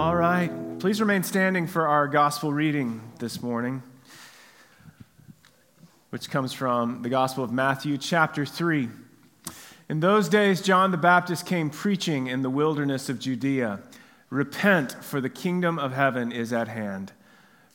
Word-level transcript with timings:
All 0.00 0.16
right. 0.16 0.50
Please 0.78 0.98
remain 0.98 1.22
standing 1.24 1.66
for 1.66 1.86
our 1.86 2.08
gospel 2.08 2.54
reading 2.54 3.02
this 3.18 3.42
morning, 3.42 3.82
which 6.08 6.30
comes 6.30 6.54
from 6.54 7.02
the 7.02 7.10
Gospel 7.10 7.44
of 7.44 7.52
Matthew, 7.52 7.98
chapter 7.98 8.46
3. 8.46 8.88
In 9.90 10.00
those 10.00 10.30
days, 10.30 10.62
John 10.62 10.90
the 10.90 10.96
Baptist 10.96 11.44
came 11.44 11.68
preaching 11.68 12.28
in 12.28 12.40
the 12.40 12.48
wilderness 12.48 13.10
of 13.10 13.18
Judea 13.18 13.80
Repent, 14.30 14.96
for 15.04 15.20
the 15.20 15.28
kingdom 15.28 15.78
of 15.78 15.92
heaven 15.92 16.32
is 16.32 16.50
at 16.50 16.68
hand. 16.68 17.12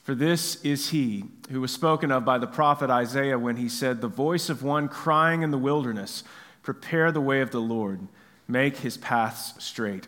For 0.01 0.15
this 0.15 0.59
is 0.63 0.89
he 0.89 1.25
who 1.51 1.61
was 1.61 1.71
spoken 1.71 2.11
of 2.11 2.25
by 2.25 2.39
the 2.39 2.47
prophet 2.47 2.89
Isaiah 2.89 3.37
when 3.37 3.57
he 3.57 3.69
said, 3.69 4.01
The 4.01 4.07
voice 4.07 4.49
of 4.49 4.63
one 4.63 4.87
crying 4.87 5.43
in 5.43 5.51
the 5.51 5.59
wilderness, 5.59 6.23
Prepare 6.63 7.11
the 7.11 7.21
way 7.21 7.41
of 7.41 7.51
the 7.51 7.61
Lord, 7.61 8.07
make 8.47 8.77
his 8.77 8.97
paths 8.97 9.63
straight. 9.63 10.07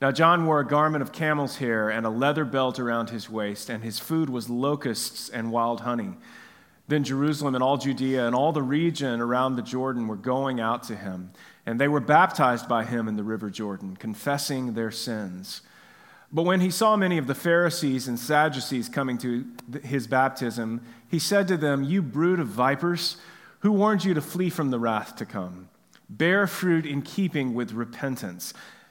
Now, 0.00 0.10
John 0.10 0.46
wore 0.46 0.60
a 0.60 0.66
garment 0.66 1.02
of 1.02 1.12
camel's 1.12 1.56
hair 1.56 1.90
and 1.90 2.06
a 2.06 2.10
leather 2.10 2.46
belt 2.46 2.78
around 2.78 3.10
his 3.10 3.28
waist, 3.28 3.68
and 3.68 3.84
his 3.84 3.98
food 3.98 4.30
was 4.30 4.48
locusts 4.48 5.28
and 5.28 5.52
wild 5.52 5.82
honey. 5.82 6.14
Then 6.88 7.04
Jerusalem 7.04 7.54
and 7.54 7.62
all 7.62 7.76
Judea 7.76 8.26
and 8.26 8.34
all 8.34 8.52
the 8.52 8.62
region 8.62 9.20
around 9.20 9.56
the 9.56 9.62
Jordan 9.62 10.08
were 10.08 10.16
going 10.16 10.58
out 10.58 10.82
to 10.84 10.96
him, 10.96 11.32
and 11.66 11.78
they 11.78 11.86
were 11.86 12.00
baptized 12.00 12.66
by 12.66 12.84
him 12.84 13.08
in 13.08 13.16
the 13.16 13.22
river 13.22 13.50
Jordan, 13.50 13.94
confessing 13.94 14.72
their 14.72 14.90
sins. 14.90 15.60
But 16.32 16.44
when 16.44 16.60
he 16.60 16.70
saw 16.70 16.96
many 16.96 17.18
of 17.18 17.26
the 17.26 17.34
Pharisees 17.34 18.08
and 18.08 18.18
Sadducees 18.18 18.88
coming 18.88 19.18
to 19.18 19.44
his 19.82 20.06
baptism, 20.06 20.80
he 21.08 21.18
said 21.18 21.46
to 21.48 21.56
them, 21.56 21.84
You 21.84 22.00
brood 22.00 22.40
of 22.40 22.48
vipers, 22.48 23.18
who 23.60 23.72
warned 23.72 24.04
you 24.04 24.14
to 24.14 24.22
flee 24.22 24.48
from 24.48 24.70
the 24.70 24.78
wrath 24.78 25.14
to 25.16 25.26
come? 25.26 25.68
Bear 26.08 26.46
fruit 26.46 26.86
in 26.86 27.02
keeping 27.02 27.52
with 27.52 27.72
repentance. 27.72 28.54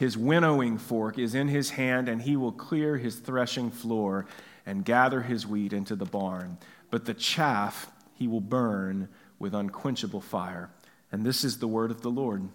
His 0.00 0.16
winnowing 0.16 0.78
fork 0.78 1.18
is 1.18 1.34
in 1.34 1.48
his 1.48 1.68
hand, 1.72 2.08
and 2.08 2.22
he 2.22 2.34
will 2.34 2.52
clear 2.52 2.96
his 2.96 3.16
threshing 3.16 3.70
floor 3.70 4.24
and 4.64 4.82
gather 4.82 5.20
his 5.20 5.46
wheat 5.46 5.74
into 5.74 5.94
the 5.94 6.06
barn. 6.06 6.56
But 6.90 7.04
the 7.04 7.12
chaff 7.12 7.90
he 8.14 8.26
will 8.26 8.40
burn 8.40 9.10
with 9.38 9.54
unquenchable 9.54 10.22
fire. 10.22 10.70
And 11.12 11.22
this 11.22 11.44
is 11.44 11.58
the 11.58 11.68
word 11.68 11.90
of 11.90 12.00
the 12.00 12.08
Lord. 12.08 12.48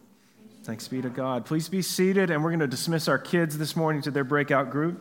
Thanks 0.63 0.87
be 0.87 1.03
to 1.03 1.09
God. 1.11 1.45
Please 1.45 1.69
be 1.69 1.83
seated, 1.83 2.31
and 2.31 2.43
we're 2.43 2.49
going 2.49 2.61
to 2.61 2.67
dismiss 2.67 3.07
our 3.07 3.19
kids 3.19 3.59
this 3.59 3.75
morning 3.75 4.01
to 4.01 4.09
their 4.09 4.23
breakout 4.23 4.71
group. 4.71 4.99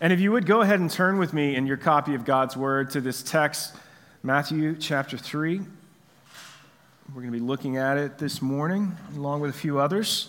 And 0.00 0.14
if 0.14 0.20
you 0.20 0.32
would 0.32 0.46
go 0.46 0.62
ahead 0.62 0.80
and 0.80 0.90
turn 0.90 1.18
with 1.18 1.34
me 1.34 1.56
in 1.56 1.66
your 1.66 1.76
copy 1.76 2.14
of 2.14 2.24
God's 2.24 2.56
Word 2.56 2.92
to 2.92 3.02
this 3.02 3.22
text 3.22 3.76
Matthew 4.22 4.76
chapter 4.78 5.16
3. 5.16 5.62
We're 7.08 7.22
going 7.22 7.32
to 7.32 7.38
be 7.38 7.42
looking 7.42 7.78
at 7.78 7.96
it 7.96 8.18
this 8.18 8.42
morning, 8.42 8.94
along 9.16 9.40
with 9.40 9.48
a 9.48 9.58
few 9.58 9.78
others. 9.78 10.28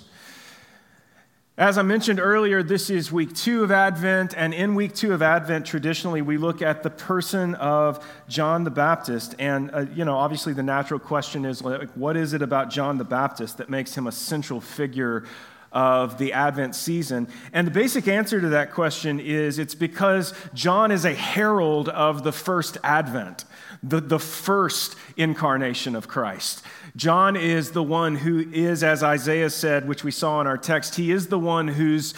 As 1.57 1.77
I 1.77 1.81
mentioned 1.81 2.17
earlier, 2.17 2.63
this 2.63 2.89
is 2.89 3.11
week 3.11 3.35
two 3.35 3.65
of 3.65 3.71
Advent, 3.71 4.33
and 4.37 4.53
in 4.53 4.75
week 4.75 4.95
two 4.95 5.13
of 5.13 5.21
Advent, 5.21 5.65
traditionally 5.65 6.21
we 6.21 6.37
look 6.37 6.61
at 6.61 6.83
the 6.83 6.89
person 6.89 7.53
of 7.55 8.01
John 8.29 8.63
the 8.63 8.71
Baptist. 8.71 9.35
And, 9.37 9.69
uh, 9.73 9.85
you 9.93 10.05
know, 10.05 10.15
obviously 10.15 10.53
the 10.53 10.63
natural 10.63 10.97
question 10.97 11.43
is 11.43 11.61
like, 11.61 11.89
what 11.91 12.15
is 12.15 12.31
it 12.31 12.41
about 12.41 12.69
John 12.69 12.97
the 12.97 13.03
Baptist 13.03 13.57
that 13.57 13.69
makes 13.69 13.93
him 13.97 14.07
a 14.07 14.11
central 14.13 14.61
figure 14.61 15.25
of 15.71 16.17
the 16.17 16.33
Advent 16.33 16.75
season? 16.75 17.27
And 17.53 17.65
the 17.65 17.71
basic 17.71 18.07
answer 18.07 18.41
to 18.41 18.49
that 18.49 18.73
question 18.73 19.19
is 19.19 19.59
it's 19.59 19.75
because 19.75 20.33
John 20.53 20.91
is 20.91 21.05
a 21.05 21.13
herald 21.13 21.89
of 21.89 22.23
the 22.23 22.31
first 22.31 22.77
Advent 22.83 23.45
the, 23.83 23.99
the 23.99 24.19
first 24.19 24.95
incarnation 25.17 25.95
of 25.95 26.07
Christ. 26.07 26.63
John 26.95 27.35
is 27.35 27.71
the 27.71 27.83
one 27.83 28.15
who 28.15 28.39
is, 28.51 28.83
as 28.83 29.01
Isaiah 29.01 29.49
said, 29.49 29.87
which 29.87 30.03
we 30.03 30.11
saw 30.11 30.41
in 30.41 30.47
our 30.47 30.57
text, 30.57 30.95
he 30.95 31.11
is 31.11 31.27
the 31.27 31.39
one 31.39 31.67
who's 31.67 32.13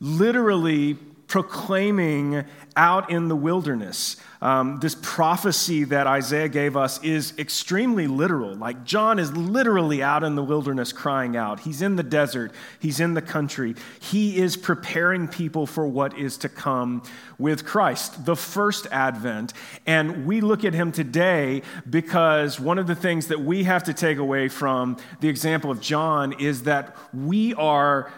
literally 0.00 0.98
proclaiming 1.26 2.44
out 2.76 3.10
in 3.10 3.28
the 3.28 3.36
wilderness. 3.36 4.16
Um, 4.42 4.78
this 4.80 4.94
prophecy 5.00 5.84
that 5.84 6.06
Isaiah 6.06 6.48
gave 6.48 6.76
us 6.76 7.02
is 7.02 7.32
extremely 7.38 8.06
literal. 8.06 8.54
Like, 8.54 8.84
John 8.84 9.18
is 9.18 9.34
literally 9.34 10.02
out 10.02 10.22
in 10.22 10.34
the 10.34 10.42
wilderness 10.42 10.92
crying 10.92 11.34
out. 11.34 11.60
He's 11.60 11.80
in 11.80 11.96
the 11.96 12.02
desert, 12.02 12.52
he's 12.78 13.00
in 13.00 13.14
the 13.14 13.22
country. 13.22 13.74
He 14.00 14.36
is 14.36 14.56
preparing 14.56 15.28
people 15.28 15.66
for 15.66 15.86
what 15.86 16.18
is 16.18 16.36
to 16.38 16.48
come 16.48 17.02
with 17.38 17.64
Christ, 17.64 18.26
the 18.26 18.36
first 18.36 18.86
advent. 18.90 19.54
And 19.86 20.26
we 20.26 20.40
look 20.40 20.64
at 20.64 20.74
him 20.74 20.92
today 20.92 21.62
because 21.88 22.60
one 22.60 22.78
of 22.78 22.86
the 22.86 22.94
things 22.94 23.28
that 23.28 23.40
we 23.40 23.64
have 23.64 23.84
to 23.84 23.94
take 23.94 24.18
away 24.18 24.48
from 24.48 24.98
the 25.20 25.28
example 25.28 25.70
of 25.70 25.80
John 25.80 26.34
is 26.34 26.64
that 26.64 26.94
we 27.14 27.54
are 27.54 28.12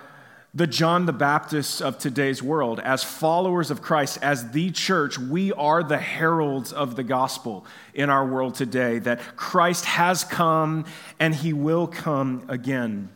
the 0.57 0.67
John 0.67 1.05
the 1.05 1.13
Baptist 1.13 1.83
of 1.83 1.99
today's 1.99 2.43
world. 2.43 2.81
As 2.81 3.05
followers 3.05 3.71
of 3.71 3.83
Christ, 3.83 4.19
as 4.23 4.53
the 4.53 4.71
church, 4.71 5.19
we 5.19 5.53
are 5.53 5.83
the 5.83 5.99
heralds 5.99 6.73
of 6.73 6.97
the 6.97 7.03
gospel 7.03 7.67
in 7.93 8.09
our 8.09 8.25
world 8.25 8.55
today 8.55 8.99
that 9.01 9.21
Christ 9.37 9.85
has 9.85 10.25
come 10.25 10.87
and 11.21 11.35
he 11.35 11.53
will 11.53 11.87
come 11.87 12.47
again. 12.49 13.11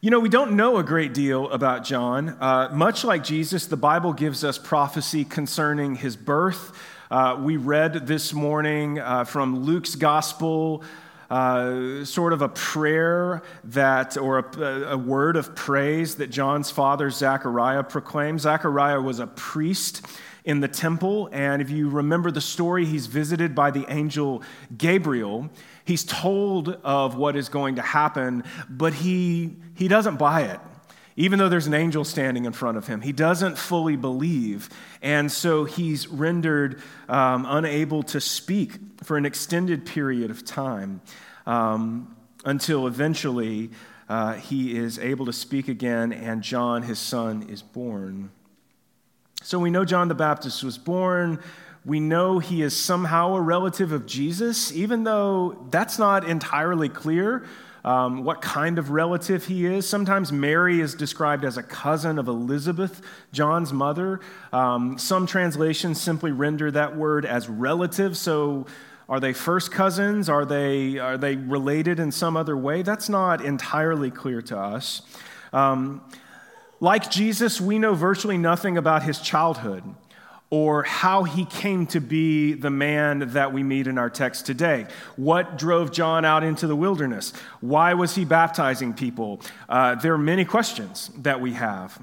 You 0.00 0.10
know, 0.10 0.18
we 0.18 0.30
don't 0.30 0.56
know 0.56 0.78
a 0.78 0.82
great 0.82 1.12
deal 1.12 1.50
about 1.50 1.84
John. 1.84 2.38
Uh, 2.40 2.70
much 2.72 3.04
like 3.04 3.22
Jesus, 3.22 3.66
the 3.66 3.76
Bible 3.76 4.14
gives 4.14 4.44
us 4.44 4.56
prophecy 4.56 5.26
concerning 5.26 5.96
his 5.96 6.16
birth. 6.16 6.72
Uh, 7.10 7.36
we 7.38 7.58
read 7.58 8.06
this 8.06 8.32
morning 8.32 8.98
uh, 8.98 9.24
from 9.24 9.64
Luke's 9.64 9.94
gospel 9.94 10.84
uh, 11.32 12.04
sort 12.04 12.34
of 12.34 12.42
a 12.42 12.48
prayer 12.50 13.42
that, 13.64 14.18
or 14.18 14.40
a, 14.40 14.90
a, 14.90 14.98
word 14.98 15.34
of 15.34 15.54
praise 15.54 16.16
that 16.16 16.26
John's 16.26 16.70
father, 16.70 17.08
Zechariah, 17.08 17.84
proclaimed. 17.84 18.42
Zechariah 18.42 19.00
was 19.00 19.18
a 19.18 19.26
priest 19.26 20.04
in 20.44 20.60
the 20.60 20.68
temple, 20.68 21.30
and 21.32 21.62
if 21.62 21.70
you 21.70 21.88
remember 21.88 22.30
the 22.30 22.42
story, 22.42 22.84
he's 22.84 23.06
visited 23.06 23.54
by 23.54 23.70
the 23.70 23.86
angel 23.88 24.42
Gabriel. 24.76 25.48
He's 25.86 26.04
told 26.04 26.68
of 26.84 27.16
what 27.16 27.34
is 27.34 27.48
going 27.48 27.76
to 27.76 27.82
happen, 27.82 28.44
but 28.68 28.92
he, 28.92 29.56
he 29.74 29.88
doesn't 29.88 30.18
buy 30.18 30.42
it 30.42 30.60
even 31.16 31.38
though 31.38 31.48
there's 31.48 31.66
an 31.66 31.74
angel 31.74 32.04
standing 32.04 32.44
in 32.44 32.52
front 32.52 32.78
of 32.78 32.86
him. 32.86 33.00
He 33.00 33.12
doesn't 33.12 33.58
fully 33.58 33.96
believe, 33.96 34.68
and 35.02 35.30
so 35.30 35.64
he's 35.64 36.08
rendered 36.08 36.80
um, 37.08 37.46
unable 37.48 38.02
to 38.04 38.20
speak 38.20 38.78
for 39.02 39.16
an 39.16 39.26
extended 39.26 39.84
period 39.84 40.30
of 40.30 40.44
time 40.44 41.00
um, 41.46 42.16
until 42.44 42.86
eventually 42.86 43.70
uh, 44.08 44.34
he 44.34 44.76
is 44.76 44.98
able 44.98 45.26
to 45.26 45.32
speak 45.32 45.68
again, 45.68 46.12
and 46.12 46.42
John, 46.42 46.82
his 46.82 46.98
son, 46.98 47.46
is 47.48 47.62
born. 47.62 48.30
So 49.42 49.58
we 49.58 49.70
know 49.70 49.84
John 49.84 50.08
the 50.08 50.14
Baptist 50.14 50.62
was 50.62 50.78
born. 50.78 51.40
We 51.84 51.98
know 51.98 52.38
he 52.38 52.62
is 52.62 52.76
somehow 52.76 53.34
a 53.34 53.40
relative 53.40 53.90
of 53.90 54.06
Jesus, 54.06 54.72
even 54.72 55.02
though 55.02 55.66
that's 55.70 55.98
not 55.98 56.28
entirely 56.28 56.88
clear 56.88 57.44
um, 57.84 58.24
what 58.24 58.40
kind 58.40 58.78
of 58.78 58.90
relative 58.90 59.46
he 59.46 59.66
is. 59.66 59.88
Sometimes 59.88 60.30
Mary 60.32 60.80
is 60.80 60.94
described 60.94 61.44
as 61.44 61.56
a 61.56 61.62
cousin 61.62 62.18
of 62.18 62.28
Elizabeth, 62.28 63.02
John's 63.32 63.72
mother. 63.72 64.20
Um, 64.52 64.98
some 64.98 65.26
translations 65.26 66.00
simply 66.00 66.30
render 66.30 66.70
that 66.70 66.96
word 66.96 67.26
as 67.26 67.48
relative. 67.48 68.16
So, 68.16 68.66
are 69.08 69.20
they 69.20 69.32
first 69.32 69.72
cousins? 69.72 70.28
Are 70.28 70.44
they, 70.46 70.96
are 70.98 71.18
they 71.18 71.36
related 71.36 71.98
in 71.98 72.12
some 72.12 72.36
other 72.36 72.56
way? 72.56 72.82
That's 72.82 73.08
not 73.08 73.44
entirely 73.44 74.10
clear 74.10 74.40
to 74.42 74.56
us. 74.56 75.02
Um, 75.52 76.00
like 76.80 77.10
Jesus, 77.10 77.60
we 77.60 77.78
know 77.78 77.94
virtually 77.94 78.38
nothing 78.38 78.78
about 78.78 79.02
his 79.02 79.20
childhood 79.20 79.82
or 80.52 80.82
how 80.82 81.22
he 81.22 81.46
came 81.46 81.86
to 81.86 81.98
be 81.98 82.52
the 82.52 82.68
man 82.68 83.20
that 83.30 83.54
we 83.54 83.62
meet 83.62 83.86
in 83.86 83.96
our 83.96 84.10
text 84.10 84.44
today. 84.44 84.86
What 85.16 85.56
drove 85.56 85.90
John 85.92 86.26
out 86.26 86.44
into 86.44 86.66
the 86.66 86.76
wilderness? 86.76 87.32
Why 87.62 87.94
was 87.94 88.14
he 88.14 88.26
baptizing 88.26 88.92
people? 88.92 89.40
Uh, 89.66 89.94
there 89.94 90.12
are 90.12 90.18
many 90.18 90.44
questions 90.44 91.10
that 91.16 91.40
we 91.40 91.54
have. 91.54 91.98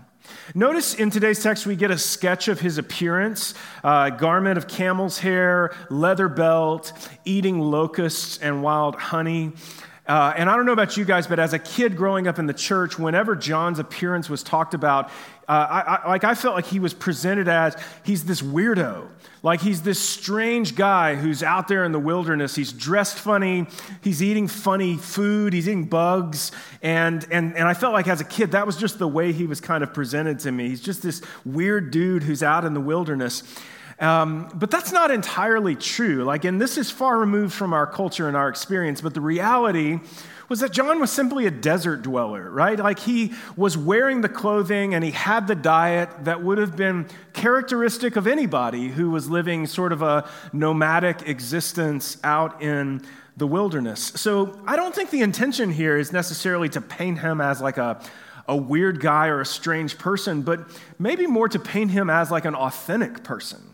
Notice 0.55 0.95
in 0.95 1.11
today's 1.11 1.43
text, 1.43 1.67
we 1.67 1.75
get 1.75 1.91
a 1.91 1.97
sketch 1.99 2.47
of 2.47 2.59
his 2.59 2.79
appearance 2.79 3.53
uh, 3.83 4.09
garment 4.09 4.57
of 4.57 4.67
camel's 4.67 5.19
hair, 5.19 5.71
leather 5.91 6.27
belt, 6.27 6.91
eating 7.25 7.59
locusts 7.59 8.39
and 8.39 8.63
wild 8.63 8.95
honey. 8.95 9.51
Uh, 10.09 10.33
and 10.35 10.49
I 10.49 10.55
don't 10.55 10.65
know 10.65 10.73
about 10.73 10.97
you 10.97 11.05
guys, 11.05 11.27
but 11.27 11.37
as 11.37 11.53
a 11.53 11.59
kid 11.59 11.95
growing 11.95 12.27
up 12.27 12.39
in 12.39 12.47
the 12.47 12.53
church, 12.53 12.97
whenever 12.97 13.35
John's 13.35 13.77
appearance 13.77 14.27
was 14.27 14.41
talked 14.41 14.73
about, 14.73 15.11
uh, 15.47 15.51
I, 15.51 15.81
I, 15.81 16.09
like 16.09 16.23
I 16.23 16.33
felt 16.33 16.55
like 16.55 16.65
he 16.65 16.79
was 16.79 16.95
presented 16.95 17.47
as 17.47 17.77
he's 18.03 18.25
this 18.25 18.41
weirdo. 18.41 19.07
Like 19.43 19.61
he's 19.61 19.83
this 19.83 19.99
strange 19.99 20.75
guy 20.75 21.13
who's 21.13 21.43
out 21.43 21.67
there 21.67 21.85
in 21.85 21.91
the 21.91 21.99
wilderness. 21.99 22.55
He's 22.55 22.73
dressed 22.73 23.19
funny. 23.19 23.67
He's 24.01 24.23
eating 24.23 24.47
funny 24.47 24.97
food. 24.97 25.53
He's 25.53 25.69
eating 25.69 25.85
bugs. 25.85 26.51
And, 26.81 27.23
and, 27.29 27.55
and 27.55 27.67
I 27.67 27.75
felt 27.75 27.93
like 27.93 28.07
as 28.07 28.19
a 28.19 28.25
kid, 28.25 28.53
that 28.53 28.65
was 28.65 28.77
just 28.77 28.97
the 28.97 29.07
way 29.07 29.31
he 29.31 29.45
was 29.45 29.61
kind 29.61 29.83
of 29.83 29.93
presented 29.93 30.39
to 30.39 30.51
me. 30.51 30.69
He's 30.69 30.81
just 30.81 31.03
this 31.03 31.21
weird 31.45 31.91
dude 31.91 32.23
who's 32.23 32.41
out 32.41 32.65
in 32.65 32.73
the 32.73 32.81
wilderness. 32.81 33.43
Um, 33.99 34.49
but 34.53 34.71
that's 34.71 34.93
not 34.93 35.11
entirely 35.11 35.75
true. 35.75 36.23
Like, 36.23 36.45
and 36.45 36.61
this 36.61 36.77
is 36.77 36.89
far 36.89 37.17
removed 37.17 37.53
from 37.53 37.73
our 37.73 37.85
culture 37.85 38.27
and 38.27 38.37
our 38.37 38.47
experience, 38.47 39.01
but 39.01 39.13
the 39.13 39.21
reality 39.21 39.99
was 40.47 40.61
that 40.61 40.71
John 40.71 40.99
was 40.99 41.11
simply 41.11 41.45
a 41.45 41.51
desert 41.51 42.01
dweller, 42.01 42.49
right? 42.49 42.79
Like 42.79 42.99
he 42.99 43.33
was 43.55 43.77
wearing 43.77 44.21
the 44.21 44.29
clothing 44.29 44.95
and 44.95 45.03
he 45.03 45.11
had 45.11 45.47
the 45.47 45.55
diet 45.55 46.09
that 46.23 46.41
would 46.41 46.57
have 46.57 46.75
been 46.75 47.07
characteristic 47.33 48.15
of 48.15 48.25
anybody 48.25 48.87
who 48.87 49.11
was 49.11 49.29
living 49.29 49.67
sort 49.67 49.91
of 49.91 50.01
a 50.01 50.27
nomadic 50.51 51.27
existence 51.27 52.17
out 52.23 52.63
in 52.63 53.01
the 53.37 53.45
wilderness. 53.45 54.11
So 54.15 54.59
I 54.65 54.75
don't 54.75 54.95
think 54.95 55.11
the 55.11 55.21
intention 55.21 55.71
here 55.71 55.97
is 55.97 56.11
necessarily 56.11 56.67
to 56.69 56.81
paint 56.81 57.19
him 57.19 57.41
as 57.41 57.61
like 57.61 57.77
a 57.77 58.01
a 58.47 58.57
weird 58.57 58.99
guy 58.99 59.27
or 59.27 59.41
a 59.41 59.45
strange 59.45 59.99
person, 59.99 60.41
but 60.41 60.59
maybe 60.97 61.27
more 61.27 61.47
to 61.47 61.59
paint 61.59 61.91
him 61.91 62.09
as 62.09 62.31
like 62.31 62.45
an 62.45 62.55
authentic 62.55 63.23
person 63.23 63.68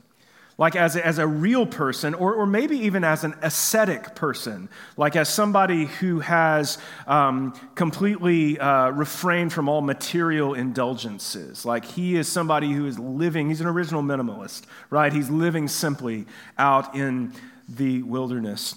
like 0.58 0.76
as 0.76 0.96
a, 0.96 1.06
as 1.06 1.18
a 1.18 1.28
real 1.28 1.66
person, 1.66 2.14
or, 2.14 2.34
or 2.34 2.46
maybe 2.46 2.78
even 2.78 3.04
as 3.04 3.24
an 3.24 3.36
ascetic 3.42 4.16
person, 4.16 4.70
like 4.96 5.16
as 5.16 5.28
somebody 5.28 5.86
who 5.86 6.22
has 6.22 6.78
um, 7.08 7.54
completely 7.76 8.58
uh, 8.60 8.90
refrained 8.92 9.52
from 9.52 9.68
all 9.68 9.82
material 9.82 10.54
indulgences. 10.54 11.66
Like 11.66 11.84
he 11.84 12.16
is 12.16 12.32
somebody 12.32 12.72
who 12.72 12.86
is 12.86 12.98
living, 12.98 13.50
he's 13.50 13.62
an 13.62 13.68
original 13.68 14.02
minimalist, 14.02 14.64
right? 14.90 15.12
He's 15.12 15.30
living 15.30 15.68
simply 15.68 16.26
out 16.58 16.96
in 16.96 17.34
the 17.68 18.04
wilderness. 18.04 18.76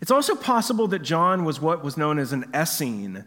It's 0.00 0.10
also 0.10 0.34
possible 0.34 0.88
that 0.88 1.00
John 1.00 1.44
was 1.44 1.60
what 1.60 1.84
was 1.84 1.96
known 1.96 2.18
as 2.18 2.32
an 2.32 2.46
Essene. 2.52 3.24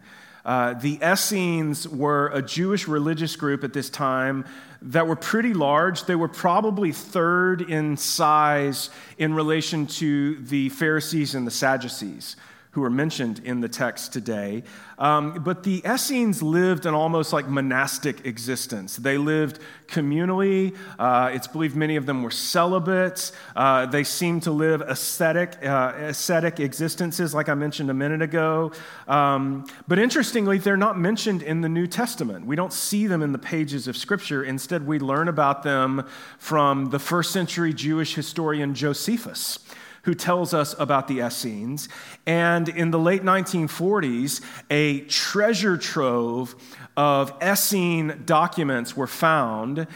Uh, 0.47 0.73
the 0.75 0.97
Essenes 1.03 1.85
were 1.89 2.31
a 2.33 2.41
Jewish 2.41 2.87
religious 2.87 3.35
group 3.35 3.65
at 3.65 3.73
this 3.73 3.89
time 3.89 4.45
that 4.81 5.05
were 5.05 5.17
pretty 5.17 5.53
large. 5.53 6.05
They 6.05 6.15
were 6.15 6.29
probably 6.29 6.93
third 6.93 7.61
in 7.69 7.97
size 7.97 8.89
in 9.17 9.33
relation 9.33 9.87
to 9.87 10.37
the 10.37 10.69
Pharisees 10.69 11.35
and 11.35 11.45
the 11.45 11.51
Sadducees 11.51 12.37
who 12.77 12.83
are 12.83 12.91
mentioned 12.91 13.41
in 13.43 13.59
the 13.59 13.67
text 13.67 14.13
today. 14.13 14.61
Um, 14.99 15.41
but 15.43 15.63
the 15.63 15.81
Essenes 15.83 16.43
lived 16.43 16.85
an 16.85 16.93
almost 16.93 17.33
like 17.33 17.49
monastic 17.49 18.23
existence. 18.23 18.97
They 18.97 19.17
lived 19.17 19.59
communally. 19.87 20.75
Uh, 20.99 21.31
it's 21.33 21.47
believed 21.47 21.75
many 21.75 21.95
of 21.95 22.05
them 22.05 22.21
were 22.21 22.29
celibates. 22.29 23.31
Uh, 23.55 23.87
they 23.87 24.03
seemed 24.03 24.43
to 24.43 24.51
live 24.51 24.81
ascetic, 24.81 25.57
uh, 25.65 25.93
ascetic 25.97 26.59
existences, 26.59 27.33
like 27.33 27.49
I 27.49 27.55
mentioned 27.55 27.89
a 27.89 27.95
minute 27.95 28.21
ago. 28.21 28.71
Um, 29.07 29.65
but 29.87 29.97
interestingly, 29.97 30.59
they're 30.59 30.77
not 30.77 30.99
mentioned 30.99 31.41
in 31.41 31.61
the 31.61 31.69
New 31.69 31.87
Testament. 31.87 32.45
We 32.45 32.55
don't 32.55 32.73
see 32.73 33.07
them 33.07 33.23
in 33.23 33.31
the 33.31 33.39
pages 33.39 33.87
of 33.87 33.97
Scripture. 33.97 34.43
Instead, 34.43 34.85
we 34.85 34.99
learn 34.99 35.29
about 35.29 35.63
them 35.63 36.05
from 36.37 36.91
the 36.91 36.99
first 36.99 37.31
century 37.31 37.73
Jewish 37.73 38.13
historian 38.13 38.75
Josephus 38.75 39.57
who 40.03 40.13
tells 40.13 40.53
us 40.53 40.75
about 40.79 41.07
the 41.07 41.19
Essenes. 41.19 41.89
And 42.25 42.69
in 42.69 42.91
the 42.91 42.99
late 42.99 43.23
1940s, 43.23 44.41
a 44.69 45.01
treasure 45.01 45.77
trove 45.77 46.55
of 46.95 47.33
Essene 47.41 48.23
documents 48.25 48.95
were 48.95 49.07
found 49.07 49.87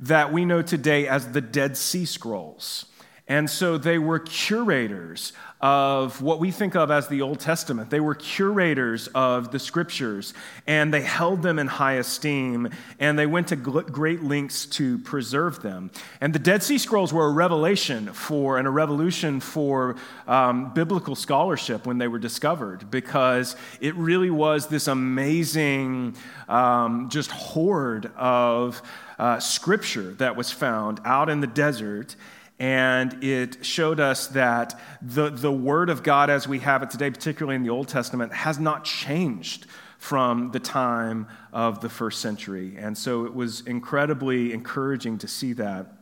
that 0.00 0.32
we 0.32 0.44
know 0.44 0.62
today 0.62 1.08
as 1.08 1.32
the 1.32 1.40
Dead 1.40 1.76
Sea 1.76 2.04
Scrolls. 2.04 2.86
And 3.28 3.50
so 3.50 3.76
they 3.76 3.98
were 3.98 4.20
curators 4.20 5.32
of 5.60 6.20
what 6.22 6.38
we 6.38 6.50
think 6.50 6.76
of 6.76 6.90
as 6.90 7.08
the 7.08 7.22
Old 7.22 7.40
Testament. 7.40 7.90
They 7.90 7.98
were 7.98 8.14
curators 8.14 9.08
of 9.08 9.50
the 9.50 9.58
scriptures, 9.58 10.34
and 10.66 10.92
they 10.94 11.00
held 11.00 11.42
them 11.42 11.58
in 11.58 11.66
high 11.66 11.94
esteem, 11.94 12.68
and 13.00 13.18
they 13.18 13.26
went 13.26 13.48
to 13.48 13.56
great 13.56 14.22
lengths 14.22 14.66
to 14.66 14.98
preserve 14.98 15.62
them. 15.62 15.90
And 16.20 16.32
the 16.34 16.38
Dead 16.38 16.62
Sea 16.62 16.78
Scrolls 16.78 17.12
were 17.12 17.26
a 17.26 17.30
revelation 17.30 18.12
for 18.12 18.58
and 18.58 18.68
a 18.68 18.70
revolution 18.70 19.40
for 19.40 19.96
um, 20.28 20.72
biblical 20.74 21.16
scholarship 21.16 21.86
when 21.86 21.98
they 21.98 22.06
were 22.06 22.20
discovered, 22.20 22.90
because 22.90 23.56
it 23.80 23.94
really 23.96 24.30
was 24.30 24.68
this 24.68 24.86
amazing, 24.86 26.16
um, 26.48 27.08
just 27.08 27.30
hoard 27.30 28.12
of 28.16 28.82
uh, 29.18 29.40
scripture 29.40 30.12
that 30.14 30.36
was 30.36 30.52
found 30.52 31.00
out 31.04 31.30
in 31.30 31.40
the 31.40 31.46
desert 31.46 32.14
and 32.58 33.22
it 33.22 33.64
showed 33.64 34.00
us 34.00 34.28
that 34.28 34.80
the, 35.02 35.30
the 35.30 35.52
Word 35.52 35.90
of 35.90 36.02
God 36.02 36.30
as 36.30 36.48
we 36.48 36.60
have 36.60 36.82
it 36.82 36.90
today, 36.90 37.10
particularly 37.10 37.56
in 37.56 37.62
the 37.62 37.70
Old 37.70 37.88
Testament, 37.88 38.32
has 38.32 38.58
not 38.58 38.84
changed 38.84 39.66
from 39.98 40.52
the 40.52 40.60
time 40.60 41.26
of 41.52 41.80
the 41.80 41.88
first 41.88 42.20
century. 42.20 42.76
And 42.78 42.96
so 42.96 43.26
it 43.26 43.34
was 43.34 43.60
incredibly 43.62 44.52
encouraging 44.52 45.18
to 45.18 45.28
see 45.28 45.52
that. 45.54 45.95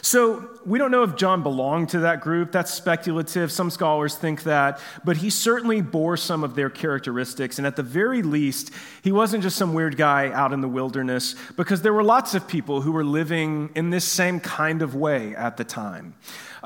So, 0.00 0.48
we 0.64 0.78
don't 0.78 0.90
know 0.90 1.02
if 1.02 1.16
John 1.16 1.42
belonged 1.42 1.90
to 1.90 2.00
that 2.00 2.20
group. 2.20 2.50
That's 2.50 2.72
speculative. 2.72 3.52
Some 3.52 3.70
scholars 3.70 4.16
think 4.16 4.44
that. 4.44 4.80
But 5.04 5.18
he 5.18 5.30
certainly 5.30 5.80
bore 5.80 6.16
some 6.16 6.42
of 6.42 6.54
their 6.54 6.70
characteristics. 6.70 7.58
And 7.58 7.66
at 7.66 7.76
the 7.76 7.82
very 7.82 8.22
least, 8.22 8.72
he 9.02 9.12
wasn't 9.12 9.42
just 9.42 9.56
some 9.56 9.74
weird 9.74 9.96
guy 9.96 10.30
out 10.30 10.52
in 10.52 10.60
the 10.60 10.68
wilderness, 10.68 11.34
because 11.56 11.82
there 11.82 11.92
were 11.92 12.04
lots 12.04 12.34
of 12.34 12.48
people 12.48 12.80
who 12.80 12.92
were 12.92 13.04
living 13.04 13.70
in 13.74 13.90
this 13.90 14.04
same 14.04 14.40
kind 14.40 14.82
of 14.82 14.94
way 14.94 15.34
at 15.36 15.56
the 15.56 15.64
time. 15.64 16.14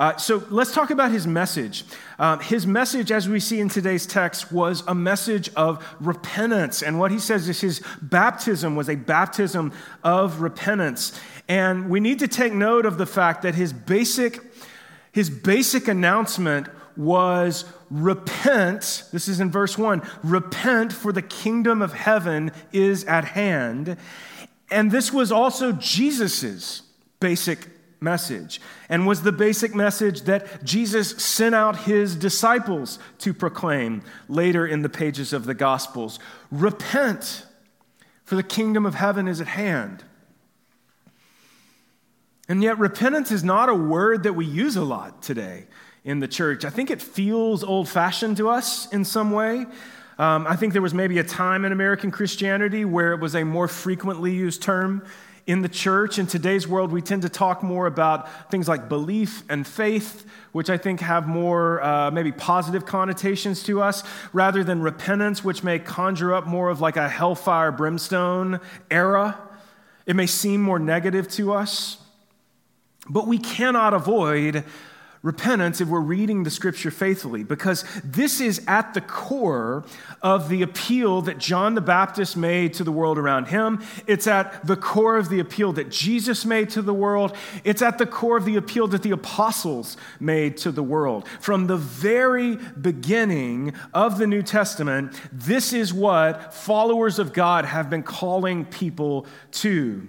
Uh, 0.00 0.16
so, 0.16 0.42
let's 0.48 0.72
talk 0.72 0.90
about 0.90 1.10
his 1.10 1.26
message. 1.26 1.84
Uh, 2.18 2.38
his 2.38 2.66
message, 2.66 3.12
as 3.12 3.28
we 3.28 3.38
see 3.38 3.60
in 3.60 3.68
today's 3.68 4.06
text, 4.06 4.50
was 4.50 4.82
a 4.88 4.94
message 4.94 5.50
of 5.56 5.86
repentance. 6.00 6.82
And 6.82 6.98
what 6.98 7.10
he 7.10 7.18
says 7.18 7.50
is 7.50 7.60
his 7.60 7.82
baptism 8.00 8.76
was 8.76 8.88
a 8.88 8.94
baptism 8.94 9.74
of 10.02 10.40
repentance. 10.40 11.20
And 11.48 11.90
we 11.90 12.00
need 12.00 12.18
to 12.20 12.28
take 12.28 12.54
note 12.54 12.86
of 12.86 12.96
the 12.96 13.04
fact 13.04 13.42
that 13.42 13.54
his 13.54 13.74
basic, 13.74 14.40
his 15.12 15.28
basic 15.28 15.86
announcement 15.86 16.68
was 16.96 17.66
repent. 17.90 19.04
This 19.12 19.28
is 19.28 19.38
in 19.38 19.50
verse 19.50 19.76
1 19.76 20.00
repent, 20.22 20.94
for 20.94 21.12
the 21.12 21.20
kingdom 21.20 21.82
of 21.82 21.92
heaven 21.92 22.52
is 22.72 23.04
at 23.04 23.26
hand. 23.26 23.98
And 24.70 24.90
this 24.90 25.12
was 25.12 25.30
also 25.30 25.72
Jesus's 25.72 26.84
basic 27.20 27.68
message 28.00 28.60
and 28.88 29.06
was 29.06 29.22
the 29.22 29.32
basic 29.32 29.74
message 29.74 30.22
that 30.22 30.64
Jesus 30.64 31.10
sent 31.22 31.54
out 31.54 31.80
his 31.80 32.16
disciples 32.16 32.98
to 33.18 33.34
proclaim 33.34 34.02
later 34.28 34.66
in 34.66 34.82
the 34.82 34.88
pages 34.88 35.32
of 35.32 35.44
the 35.44 35.54
Gospels. 35.54 36.18
Repent, 36.50 37.46
for 38.24 38.36
the 38.36 38.42
kingdom 38.42 38.86
of 38.86 38.94
heaven 38.94 39.28
is 39.28 39.40
at 39.40 39.48
hand. 39.48 40.04
And 42.48 42.62
yet, 42.62 42.78
repentance 42.78 43.30
is 43.30 43.44
not 43.44 43.68
a 43.68 43.74
word 43.74 44.24
that 44.24 44.32
we 44.32 44.44
use 44.44 44.74
a 44.76 44.82
lot 44.82 45.22
today 45.22 45.66
in 46.04 46.18
the 46.18 46.26
church. 46.26 46.64
I 46.64 46.70
think 46.70 46.90
it 46.90 47.00
feels 47.00 47.62
old 47.62 47.88
fashioned 47.88 48.36
to 48.38 48.48
us 48.48 48.92
in 48.92 49.04
some 49.04 49.30
way. 49.30 49.66
Um, 50.18 50.46
I 50.46 50.56
think 50.56 50.72
there 50.72 50.82
was 50.82 50.92
maybe 50.92 51.18
a 51.18 51.24
time 51.24 51.64
in 51.64 51.72
American 51.72 52.10
Christianity 52.10 52.84
where 52.84 53.12
it 53.12 53.20
was 53.20 53.34
a 53.34 53.44
more 53.44 53.68
frequently 53.68 54.32
used 54.32 54.62
term 54.62 55.04
in 55.46 55.62
the 55.62 55.68
church. 55.68 56.18
In 56.18 56.26
today's 56.26 56.68
world, 56.68 56.92
we 56.92 57.02
tend 57.02 57.22
to 57.22 57.28
talk 57.28 57.62
more 57.62 57.86
about 57.86 58.50
things 58.50 58.68
like 58.68 58.88
belief 58.88 59.42
and 59.48 59.66
faith, 59.66 60.26
which 60.52 60.70
I 60.70 60.76
think 60.76 61.00
have 61.00 61.26
more 61.26 61.82
uh, 61.82 62.10
maybe 62.10 62.32
positive 62.32 62.86
connotations 62.86 63.62
to 63.64 63.82
us, 63.82 64.02
rather 64.32 64.62
than 64.64 64.82
repentance, 64.82 65.44
which 65.44 65.62
may 65.62 65.78
conjure 65.78 66.34
up 66.34 66.46
more 66.46 66.68
of 66.68 66.80
like 66.80 66.96
a 66.96 67.08
hellfire 67.08 67.72
brimstone 67.72 68.60
era. 68.90 69.38
It 70.06 70.16
may 70.16 70.26
seem 70.26 70.60
more 70.60 70.78
negative 70.78 71.28
to 71.32 71.52
us. 71.52 71.98
But 73.08 73.26
we 73.26 73.38
cannot 73.38 73.94
avoid 73.94 74.64
repentance 75.22 75.82
if 75.82 75.88
we're 75.88 76.00
reading 76.00 76.44
the 76.44 76.50
scripture 76.50 76.90
faithfully, 76.90 77.44
because 77.44 77.84
this 78.02 78.40
is 78.40 78.62
at 78.66 78.94
the 78.94 79.02
core 79.02 79.84
of 80.22 80.48
the 80.48 80.62
appeal 80.62 81.20
that 81.22 81.36
John 81.36 81.74
the 81.74 81.82
Baptist 81.82 82.38
made 82.38 82.72
to 82.74 82.84
the 82.84 82.92
world 82.92 83.18
around 83.18 83.48
him. 83.48 83.82
It's 84.06 84.26
at 84.26 84.66
the 84.66 84.76
core 84.76 85.18
of 85.18 85.28
the 85.28 85.38
appeal 85.38 85.74
that 85.74 85.90
Jesus 85.90 86.46
made 86.46 86.70
to 86.70 86.80
the 86.80 86.94
world. 86.94 87.36
It's 87.64 87.82
at 87.82 87.98
the 87.98 88.06
core 88.06 88.38
of 88.38 88.46
the 88.46 88.56
appeal 88.56 88.86
that 88.88 89.02
the 89.02 89.10
apostles 89.10 89.98
made 90.18 90.56
to 90.58 90.72
the 90.72 90.82
world. 90.82 91.28
From 91.40 91.66
the 91.66 91.76
very 91.76 92.56
beginning 92.56 93.74
of 93.92 94.16
the 94.16 94.26
New 94.26 94.42
Testament, 94.42 95.20
this 95.30 95.74
is 95.74 95.92
what 95.92 96.54
followers 96.54 97.18
of 97.18 97.34
God 97.34 97.66
have 97.66 97.90
been 97.90 98.02
calling 98.02 98.64
people 98.64 99.26
to. 99.52 100.08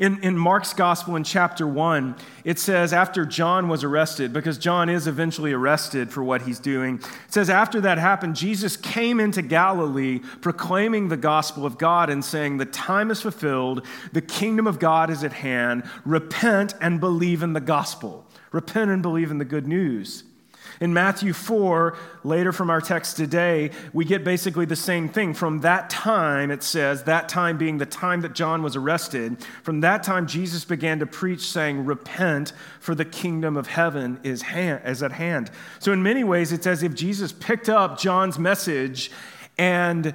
In, 0.00 0.22
in 0.22 0.36
Mark's 0.36 0.72
gospel 0.74 1.14
in 1.14 1.22
chapter 1.22 1.66
1, 1.66 2.16
it 2.44 2.58
says 2.58 2.92
after 2.92 3.24
John 3.24 3.68
was 3.68 3.84
arrested, 3.84 4.32
because 4.32 4.58
John 4.58 4.88
is 4.88 5.06
eventually 5.06 5.52
arrested 5.52 6.10
for 6.10 6.22
what 6.22 6.42
he's 6.42 6.58
doing, 6.58 6.96
it 6.96 7.32
says 7.32 7.48
after 7.48 7.80
that 7.82 7.98
happened, 7.98 8.34
Jesus 8.34 8.76
came 8.76 9.20
into 9.20 9.40
Galilee 9.40 10.20
proclaiming 10.40 11.08
the 11.08 11.16
gospel 11.16 11.64
of 11.64 11.78
God 11.78 12.10
and 12.10 12.24
saying, 12.24 12.56
The 12.56 12.66
time 12.66 13.10
is 13.10 13.22
fulfilled, 13.22 13.86
the 14.12 14.20
kingdom 14.20 14.66
of 14.66 14.78
God 14.78 15.10
is 15.10 15.22
at 15.22 15.32
hand, 15.32 15.84
repent 16.04 16.74
and 16.80 16.98
believe 16.98 17.42
in 17.42 17.52
the 17.52 17.60
gospel. 17.60 18.26
Repent 18.50 18.90
and 18.90 19.02
believe 19.02 19.30
in 19.30 19.38
the 19.38 19.44
good 19.44 19.68
news. 19.68 20.24
In 20.80 20.94
Matthew 20.94 21.32
4, 21.32 21.96
later 22.22 22.52
from 22.52 22.70
our 22.70 22.80
text 22.80 23.16
today, 23.16 23.70
we 23.92 24.04
get 24.04 24.22
basically 24.22 24.64
the 24.64 24.76
same 24.76 25.08
thing. 25.08 25.34
From 25.34 25.60
that 25.60 25.90
time, 25.90 26.50
it 26.52 26.62
says, 26.62 27.02
that 27.04 27.28
time 27.28 27.58
being 27.58 27.78
the 27.78 27.86
time 27.86 28.20
that 28.20 28.32
John 28.32 28.62
was 28.62 28.76
arrested, 28.76 29.42
from 29.62 29.80
that 29.80 30.04
time, 30.04 30.26
Jesus 30.26 30.64
began 30.64 31.00
to 31.00 31.06
preach, 31.06 31.40
saying, 31.40 31.84
Repent, 31.84 32.52
for 32.78 32.94
the 32.94 33.04
kingdom 33.04 33.56
of 33.56 33.66
heaven 33.66 34.20
is, 34.22 34.42
hand, 34.42 34.82
is 34.84 35.02
at 35.02 35.12
hand. 35.12 35.50
So, 35.80 35.92
in 35.92 36.02
many 36.02 36.22
ways, 36.22 36.52
it's 36.52 36.66
as 36.66 36.82
if 36.84 36.94
Jesus 36.94 37.32
picked 37.32 37.68
up 37.68 37.98
John's 37.98 38.38
message 38.38 39.10
and, 39.58 40.14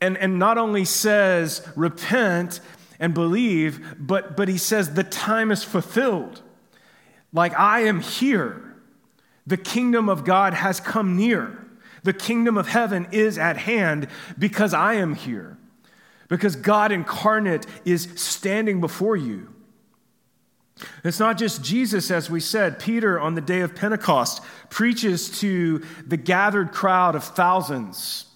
and, 0.00 0.18
and 0.18 0.38
not 0.40 0.58
only 0.58 0.84
says, 0.84 1.66
Repent 1.76 2.60
and 2.98 3.14
believe, 3.14 3.94
but, 3.98 4.36
but 4.36 4.48
he 4.48 4.58
says, 4.58 4.94
The 4.94 5.04
time 5.04 5.52
is 5.52 5.62
fulfilled. 5.62 6.42
Like, 7.32 7.56
I 7.56 7.84
am 7.84 8.00
here. 8.00 8.69
The 9.50 9.56
kingdom 9.56 10.08
of 10.08 10.24
God 10.24 10.54
has 10.54 10.78
come 10.78 11.16
near. 11.16 11.66
The 12.04 12.12
kingdom 12.12 12.56
of 12.56 12.68
heaven 12.68 13.08
is 13.10 13.36
at 13.36 13.56
hand 13.56 14.06
because 14.38 14.72
I 14.72 14.94
am 14.94 15.16
here, 15.16 15.58
because 16.28 16.54
God 16.54 16.92
incarnate 16.92 17.66
is 17.84 18.08
standing 18.14 18.80
before 18.80 19.16
you. 19.16 19.52
It's 21.02 21.18
not 21.18 21.36
just 21.36 21.64
Jesus, 21.64 22.12
as 22.12 22.30
we 22.30 22.38
said. 22.38 22.78
Peter, 22.78 23.18
on 23.18 23.34
the 23.34 23.40
day 23.40 23.60
of 23.60 23.74
Pentecost, 23.74 24.40
preaches 24.70 25.40
to 25.40 25.84
the 26.06 26.16
gathered 26.16 26.70
crowd 26.70 27.16
of 27.16 27.24
thousands, 27.24 28.26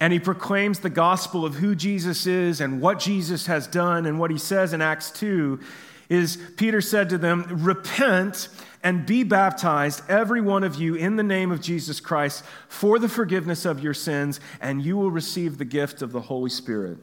and 0.00 0.10
he 0.10 0.18
proclaims 0.18 0.78
the 0.78 0.88
gospel 0.88 1.44
of 1.44 1.56
who 1.56 1.74
Jesus 1.74 2.26
is 2.26 2.62
and 2.62 2.80
what 2.80 2.98
Jesus 2.98 3.44
has 3.44 3.66
done. 3.66 4.06
And 4.06 4.18
what 4.18 4.30
he 4.30 4.38
says 4.38 4.72
in 4.72 4.80
Acts 4.80 5.10
2 5.10 5.60
is 6.08 6.38
Peter 6.56 6.80
said 6.80 7.08
to 7.10 7.18
them, 7.18 7.46
Repent 7.50 8.48
and 8.82 9.04
be 9.04 9.24
baptized, 9.24 10.02
every 10.08 10.40
one 10.40 10.62
of 10.62 10.76
you, 10.76 10.94
in 10.94 11.16
the 11.16 11.22
name 11.22 11.50
of 11.50 11.60
Jesus 11.60 11.98
Christ 11.98 12.44
for 12.68 12.98
the 12.98 13.08
forgiveness 13.08 13.64
of 13.64 13.82
your 13.82 13.94
sins, 13.94 14.38
and 14.60 14.82
you 14.82 14.96
will 14.96 15.10
receive 15.10 15.58
the 15.58 15.64
gift 15.64 16.02
of 16.02 16.12
the 16.12 16.20
Holy 16.20 16.50
Spirit. 16.50 16.98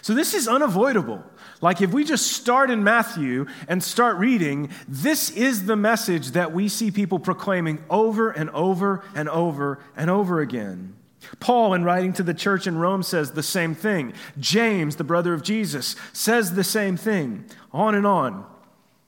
So, 0.00 0.14
this 0.14 0.34
is 0.34 0.48
unavoidable. 0.48 1.22
Like, 1.60 1.80
if 1.80 1.92
we 1.92 2.04
just 2.04 2.32
start 2.32 2.70
in 2.70 2.82
Matthew 2.82 3.46
and 3.68 3.82
start 3.82 4.16
reading, 4.16 4.70
this 4.88 5.30
is 5.30 5.66
the 5.66 5.76
message 5.76 6.32
that 6.32 6.52
we 6.52 6.68
see 6.68 6.90
people 6.90 7.18
proclaiming 7.18 7.84
over 7.88 8.30
and 8.30 8.50
over 8.50 9.04
and 9.14 9.28
over 9.28 9.78
and 9.96 10.10
over 10.10 10.40
again. 10.40 10.94
Paul, 11.40 11.74
in 11.74 11.84
writing 11.84 12.12
to 12.14 12.22
the 12.22 12.34
church 12.34 12.66
in 12.66 12.76
Rome, 12.78 13.02
says 13.02 13.32
the 13.32 13.42
same 13.42 13.74
thing. 13.74 14.12
James, 14.38 14.96
the 14.96 15.04
brother 15.04 15.34
of 15.34 15.42
Jesus, 15.42 15.96
says 16.12 16.54
the 16.54 16.64
same 16.64 16.96
thing. 16.96 17.44
On 17.72 17.94
and 17.94 18.06
on. 18.06 18.44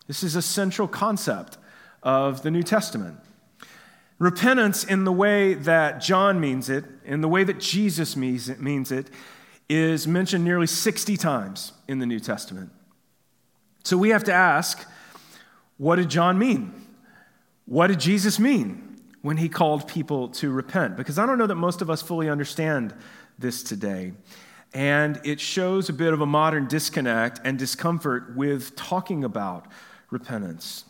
This 0.06 0.22
is 0.22 0.36
a 0.36 0.42
central 0.42 0.88
concept 0.88 1.58
of 2.02 2.42
the 2.42 2.50
New 2.50 2.62
Testament. 2.62 3.18
Repentance, 4.18 4.84
in 4.84 5.04
the 5.04 5.12
way 5.12 5.54
that 5.54 6.00
John 6.00 6.40
means 6.40 6.68
it, 6.68 6.84
in 7.04 7.20
the 7.20 7.28
way 7.28 7.44
that 7.44 7.58
Jesus 7.58 8.16
means 8.16 8.48
it, 8.48 8.60
means 8.60 8.92
it, 8.92 9.08
is 9.68 10.06
mentioned 10.06 10.44
nearly 10.44 10.66
60 10.66 11.16
times 11.16 11.72
in 11.88 11.98
the 11.98 12.06
New 12.06 12.20
Testament. 12.20 12.70
So 13.82 13.96
we 13.96 14.10
have 14.10 14.24
to 14.24 14.32
ask 14.32 14.86
what 15.76 15.96
did 15.96 16.08
John 16.08 16.38
mean? 16.38 16.72
What 17.66 17.88
did 17.88 17.98
Jesus 17.98 18.38
mean 18.38 18.83
when 19.24 19.38
he 19.38 19.48
called 19.48 19.88
people 19.88 20.28
to 20.28 20.50
repent? 20.50 20.98
Because 20.98 21.18
I 21.18 21.24
don't 21.24 21.38
know 21.38 21.46
that 21.46 21.54
most 21.54 21.80
of 21.80 21.88
us 21.88 22.02
fully 22.02 22.28
understand 22.28 22.92
this 23.38 23.62
today. 23.62 24.12
And 24.74 25.18
it 25.24 25.40
shows 25.40 25.88
a 25.88 25.94
bit 25.94 26.12
of 26.12 26.20
a 26.20 26.26
modern 26.26 26.68
disconnect 26.68 27.40
and 27.42 27.58
discomfort 27.58 28.36
with 28.36 28.76
talking 28.76 29.24
about 29.24 29.66
repentance. 30.10 30.84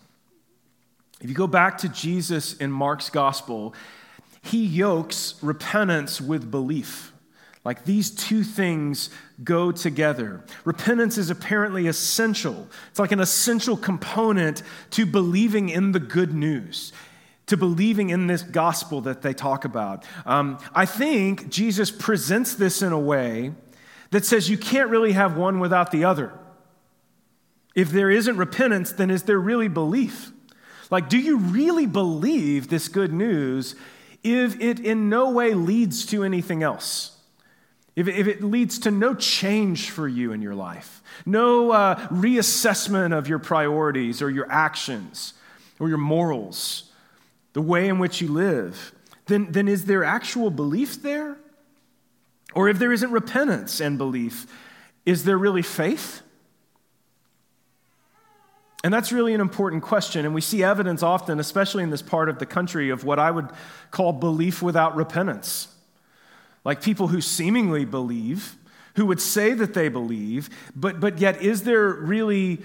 If 1.21 1.29
you 1.29 1.37
go 1.37 1.47
back 1.47 1.79
to 1.79 1.89
Jesus 1.89 2.55
in 2.55 2.73
Mark's 2.73 3.09
gospel, 3.09 3.73
he 4.43 4.67
yokes 4.67 5.37
repentance 5.41 6.21
with 6.21 6.51
belief. 6.51 7.13
Like 7.65 7.85
these 7.85 8.11
two 8.11 8.43
things 8.43 9.11
go 9.45 9.71
together. 9.71 10.45
Repentance 10.65 11.19
is 11.19 11.31
apparently 11.31 11.87
essential. 11.87 12.67
It's 12.91 12.99
like 12.99 13.13
an 13.13 13.21
essential 13.21 13.77
component 13.77 14.65
to 14.91 15.07
believing 15.07 15.69
in 15.69 15.93
the 15.93 16.01
good 16.01 16.35
news, 16.35 16.93
to 17.47 17.57
believing 17.57 18.11
in 18.11 18.27
this 18.27 18.43
gospel 18.43 19.03
that 19.03 19.23
they 19.23 19.35
talk 19.35 19.65
about. 19.65 20.05
Um, 20.25 20.59
I 20.75 20.87
think 20.87 21.49
Jesus 21.51 21.91
presents 21.91 22.55
this 22.55 22.83
in 22.83 22.93
a 22.93 22.99
way 22.99 23.53
that 24.11 24.25
says 24.25 24.49
you 24.49 24.59
can't 24.59 24.91
really 24.91 25.13
have 25.13 25.37
one 25.37 25.61
without 25.61 25.91
the 25.91 26.05
other. 26.05 26.33
If 27.75 27.91
there 27.91 28.11
isn't 28.11 28.37
repentance, 28.37 28.93
then 28.93 29.11
is 29.11 29.25
there 29.25 29.39
really 29.39 29.69
belief? 29.69 30.31
Like, 30.91 31.09
do 31.09 31.19
you 31.19 31.39
really 31.39 31.87
believe 31.87 32.69
this 32.69 32.89
good 32.89 33.13
news 33.13 33.75
if 34.23 34.61
it 34.61 34.81
in 34.81 35.09
no 35.09 35.31
way 35.31 35.53
leads 35.53 36.07
to 36.07 36.23
anything 36.23 36.63
else? 36.63 37.19
If 37.97 38.09
it, 38.09 38.17
if 38.17 38.27
it 38.27 38.43
leads 38.43 38.79
to 38.81 38.91
no 38.91 39.15
change 39.15 39.91
for 39.91 40.09
you 40.09 40.33
in 40.33 40.43
your 40.43 40.55
life, 40.55 41.03
no 41.27 41.71
uh, 41.71 42.09
reassessment 42.09 43.17
of 43.17 43.29
your 43.29 43.39
priorities 43.39 44.21
or 44.21 44.31
your 44.31 44.51
actions 44.51 45.35
or 45.79 45.89
your 45.89 45.99
morals, 45.99 46.84
the 47.55 47.63
way 47.63 47.89
in 47.89 47.99
which 47.99 48.21
you 48.21 48.29
live, 48.29 48.93
then, 49.27 49.51
then 49.51 49.67
is 49.67 49.87
there 49.87 50.05
actual 50.05 50.51
belief 50.51 51.03
there? 51.03 51.37
Or 52.55 52.69
if 52.69 52.79
there 52.79 52.93
isn't 52.93 53.11
repentance 53.11 53.81
and 53.81 53.97
belief, 53.97 54.47
is 55.07 55.25
there 55.25 55.39
really 55.39 55.63
faith? 55.63 56.23
And 58.85 58.93
that's 58.93 59.13
really 59.13 59.33
an 59.33 59.41
important 59.41 59.83
question. 59.83 60.27
And 60.27 60.35
we 60.35 60.41
see 60.41 60.63
evidence 60.63 61.03
often, 61.03 61.41
especially 61.41 61.83
in 61.83 61.91
this 61.91 62.03
part 62.03 62.29
of 62.29 62.39
the 62.39 62.47
country, 62.47 62.91
of 62.91 63.03
what 63.03 63.19
I 63.19 63.31
would 63.31 63.49
call 63.91 64.13
belief 64.13 64.61
without 64.61 64.95
repentance. 64.95 65.69
Like 66.65 66.83
people 66.83 67.09
who 67.09 67.21
seemingly 67.21 67.85
believe, 67.85 68.57
who 68.97 69.07
would 69.07 69.21
say 69.21 69.53
that 69.55 69.75
they 69.75 69.89
believe, 69.89 70.51
but, 70.77 71.01
but 71.01 71.19
yet 71.19 71.41
is 71.41 71.63
there 71.63 71.89
really 71.89 72.61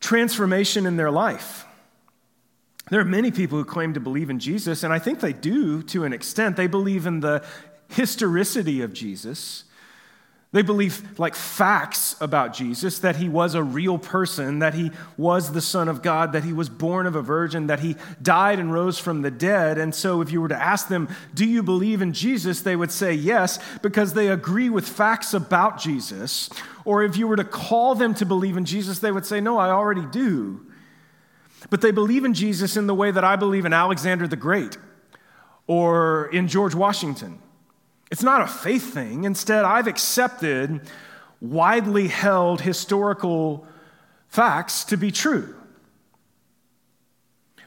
transformation 0.00 0.84
in 0.84 0.96
their 0.96 1.10
life? 1.10 1.65
There 2.90 3.00
are 3.00 3.04
many 3.04 3.32
people 3.32 3.58
who 3.58 3.64
claim 3.64 3.94
to 3.94 4.00
believe 4.00 4.30
in 4.30 4.38
Jesus, 4.38 4.84
and 4.84 4.92
I 4.92 5.00
think 5.00 5.18
they 5.18 5.32
do 5.32 5.82
to 5.84 6.04
an 6.04 6.12
extent. 6.12 6.56
They 6.56 6.68
believe 6.68 7.06
in 7.06 7.20
the 7.20 7.44
historicity 7.88 8.82
of 8.82 8.92
Jesus. 8.92 9.64
They 10.52 10.62
believe 10.62 11.18
like 11.18 11.34
facts 11.34 12.14
about 12.20 12.54
Jesus 12.54 13.00
that 13.00 13.16
he 13.16 13.28
was 13.28 13.54
a 13.54 13.62
real 13.62 13.98
person, 13.98 14.60
that 14.60 14.74
he 14.74 14.92
was 15.16 15.52
the 15.52 15.60
Son 15.60 15.88
of 15.88 16.00
God, 16.00 16.32
that 16.32 16.44
he 16.44 16.52
was 16.52 16.68
born 16.68 17.06
of 17.06 17.16
a 17.16 17.20
virgin, 17.22 17.66
that 17.66 17.80
he 17.80 17.96
died 18.22 18.60
and 18.60 18.72
rose 18.72 18.98
from 18.98 19.22
the 19.22 19.30
dead. 19.30 19.76
And 19.76 19.92
so, 19.92 20.20
if 20.20 20.30
you 20.30 20.40
were 20.40 20.48
to 20.48 20.62
ask 20.62 20.86
them, 20.86 21.08
Do 21.34 21.44
you 21.44 21.64
believe 21.64 22.00
in 22.00 22.12
Jesus? 22.12 22.62
they 22.62 22.76
would 22.76 22.92
say 22.92 23.12
yes, 23.12 23.58
because 23.82 24.14
they 24.14 24.28
agree 24.28 24.70
with 24.70 24.88
facts 24.88 25.34
about 25.34 25.80
Jesus. 25.80 26.48
Or 26.84 27.02
if 27.02 27.16
you 27.16 27.26
were 27.26 27.36
to 27.36 27.44
call 27.44 27.96
them 27.96 28.14
to 28.14 28.24
believe 28.24 28.56
in 28.56 28.64
Jesus, 28.64 29.00
they 29.00 29.10
would 29.10 29.26
say, 29.26 29.40
No, 29.40 29.58
I 29.58 29.70
already 29.70 30.06
do. 30.06 30.64
But 31.70 31.80
they 31.80 31.90
believe 31.90 32.24
in 32.24 32.34
Jesus 32.34 32.76
in 32.76 32.86
the 32.86 32.94
way 32.94 33.10
that 33.10 33.24
I 33.24 33.36
believe 33.36 33.64
in 33.64 33.72
Alexander 33.72 34.28
the 34.28 34.36
Great 34.36 34.78
or 35.66 36.26
in 36.32 36.48
George 36.48 36.74
Washington 36.74 37.40
it's 38.10 38.22
not 38.22 38.40
a 38.40 38.46
faith 38.46 38.94
thing. 38.94 39.24
Instead, 39.24 39.64
I've 39.64 39.86
accepted 39.86 40.80
widely 41.40 42.08
held 42.08 42.60
historical 42.60 43.66
facts 44.28 44.84
to 44.84 44.96
be 44.96 45.10
true. 45.10 45.54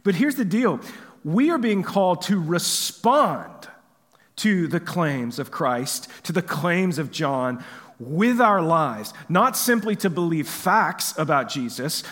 But 0.03 0.15
here's 0.15 0.35
the 0.35 0.45
deal 0.45 0.79
we 1.23 1.49
are 1.49 1.57
being 1.57 1.83
called 1.83 2.21
to 2.23 2.41
respond 2.41 3.67
to 4.37 4.67
the 4.67 4.79
claims 4.79 5.37
of 5.37 5.51
Christ, 5.51 6.07
to 6.23 6.31
the 6.31 6.41
claims 6.41 6.97
of 6.97 7.11
John 7.11 7.63
with 7.99 8.39
our 8.39 8.61
lives, 8.61 9.13
not 9.27 9.57
simply 9.57 9.97
to 9.97 10.09
believe 10.09 10.47
facts 10.47 11.13
about 11.17 11.49
Jesus, 11.49 12.03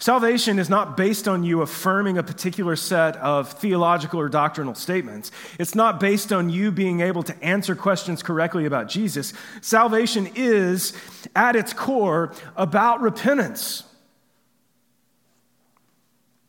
Salvation 0.00 0.58
is 0.58 0.70
not 0.70 0.96
based 0.96 1.28
on 1.28 1.44
you 1.44 1.60
affirming 1.60 2.16
a 2.16 2.22
particular 2.22 2.74
set 2.74 3.16
of 3.16 3.52
theological 3.52 4.18
or 4.18 4.30
doctrinal 4.30 4.74
statements. 4.74 5.30
It's 5.58 5.74
not 5.74 6.00
based 6.00 6.32
on 6.32 6.48
you 6.48 6.72
being 6.72 7.00
able 7.00 7.22
to 7.24 7.44
answer 7.44 7.74
questions 7.74 8.22
correctly 8.22 8.64
about 8.64 8.88
Jesus. 8.88 9.34
Salvation 9.60 10.26
is, 10.34 10.94
at 11.36 11.54
its 11.54 11.74
core, 11.74 12.32
about 12.56 13.02
repentance. 13.02 13.84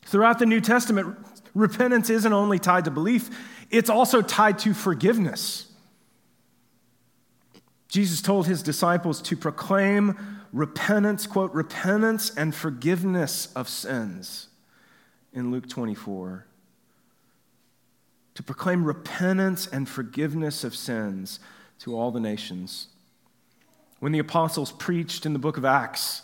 Throughout 0.05 0.39
the 0.39 0.45
New 0.45 0.61
Testament, 0.61 1.17
repentance 1.53 2.09
isn't 2.09 2.31
only 2.31 2.57
tied 2.57 2.85
to 2.85 2.91
belief, 2.91 3.29
it's 3.69 3.89
also 3.89 4.21
tied 4.21 4.59
to 4.59 4.73
forgiveness. 4.73 5.67
Jesus 7.89 8.21
told 8.21 8.47
his 8.47 8.63
disciples 8.63 9.21
to 9.23 9.35
proclaim 9.35 10.17
repentance, 10.53 11.27
quote, 11.27 11.53
repentance 11.53 12.31
and 12.35 12.53
forgiveness 12.53 13.51
of 13.55 13.69
sins 13.69 14.47
in 15.33 15.51
Luke 15.51 15.67
24. 15.69 16.45
To 18.35 18.43
proclaim 18.43 18.85
repentance 18.85 19.67
and 19.67 19.87
forgiveness 19.87 20.63
of 20.63 20.75
sins 20.75 21.39
to 21.79 21.95
all 21.97 22.11
the 22.11 22.19
nations. 22.19 22.87
When 23.99 24.11
the 24.11 24.19
apostles 24.19 24.71
preached 24.71 25.25
in 25.25 25.33
the 25.33 25.39
book 25.39 25.57
of 25.57 25.65
Acts, 25.65 26.23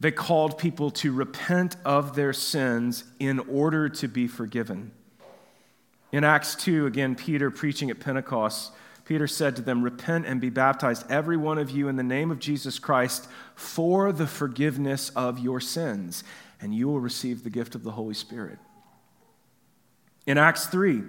they 0.00 0.10
called 0.10 0.58
people 0.58 0.90
to 0.92 1.12
repent 1.12 1.76
of 1.84 2.14
their 2.14 2.32
sins 2.32 3.04
in 3.18 3.38
order 3.40 3.88
to 3.88 4.08
be 4.08 4.26
forgiven. 4.26 4.92
In 6.12 6.24
Acts 6.24 6.54
2, 6.56 6.86
again, 6.86 7.14
Peter 7.14 7.50
preaching 7.50 7.90
at 7.90 8.00
Pentecost, 8.00 8.72
Peter 9.10 9.26
said 9.26 9.56
to 9.56 9.62
them, 9.62 9.82
Repent 9.82 10.24
and 10.24 10.40
be 10.40 10.50
baptized, 10.50 11.04
every 11.10 11.36
one 11.36 11.58
of 11.58 11.68
you, 11.68 11.88
in 11.88 11.96
the 11.96 12.02
name 12.04 12.30
of 12.30 12.38
Jesus 12.38 12.78
Christ, 12.78 13.26
for 13.56 14.12
the 14.12 14.28
forgiveness 14.28 15.10
of 15.16 15.40
your 15.40 15.60
sins, 15.60 16.22
and 16.60 16.72
you 16.72 16.86
will 16.86 17.00
receive 17.00 17.42
the 17.42 17.50
gift 17.50 17.74
of 17.74 17.82
the 17.82 17.90
Holy 17.90 18.14
Spirit. 18.14 18.60
In 20.28 20.38
Acts 20.38 20.66
3, 20.66 21.02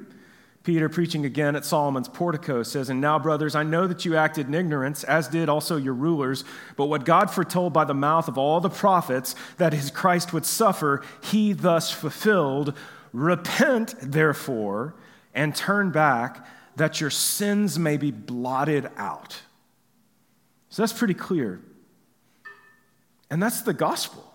Peter, 0.63 0.89
preaching 0.89 1.27
again 1.27 1.55
at 1.55 1.63
Solomon's 1.63 2.07
portico, 2.07 2.63
says, 2.63 2.89
And 2.89 3.01
now, 3.01 3.19
brothers, 3.19 3.53
I 3.53 3.61
know 3.61 3.85
that 3.85 4.03
you 4.03 4.17
acted 4.17 4.47
in 4.47 4.55
ignorance, 4.55 5.03
as 5.03 5.27
did 5.27 5.47
also 5.47 5.77
your 5.77 5.93
rulers, 5.93 6.43
but 6.77 6.87
what 6.87 7.05
God 7.05 7.29
foretold 7.29 7.71
by 7.71 7.85
the 7.85 7.93
mouth 7.93 8.27
of 8.27 8.35
all 8.35 8.59
the 8.59 8.67
prophets 8.71 9.35
that 9.57 9.73
his 9.73 9.91
Christ 9.91 10.33
would 10.33 10.47
suffer, 10.47 11.03
he 11.21 11.53
thus 11.53 11.91
fulfilled. 11.91 12.75
Repent, 13.13 13.93
therefore, 14.01 14.95
and 15.35 15.55
turn 15.55 15.91
back, 15.91 16.43
that 16.75 17.01
your 17.01 17.09
sins 17.09 17.77
may 17.77 17.97
be 17.97 18.11
blotted 18.11 18.89
out. 18.97 19.41
So 20.69 20.81
that's 20.81 20.93
pretty 20.93 21.13
clear. 21.13 21.61
And 23.29 23.41
that's 23.41 23.61
the 23.61 23.73
gospel. 23.73 24.33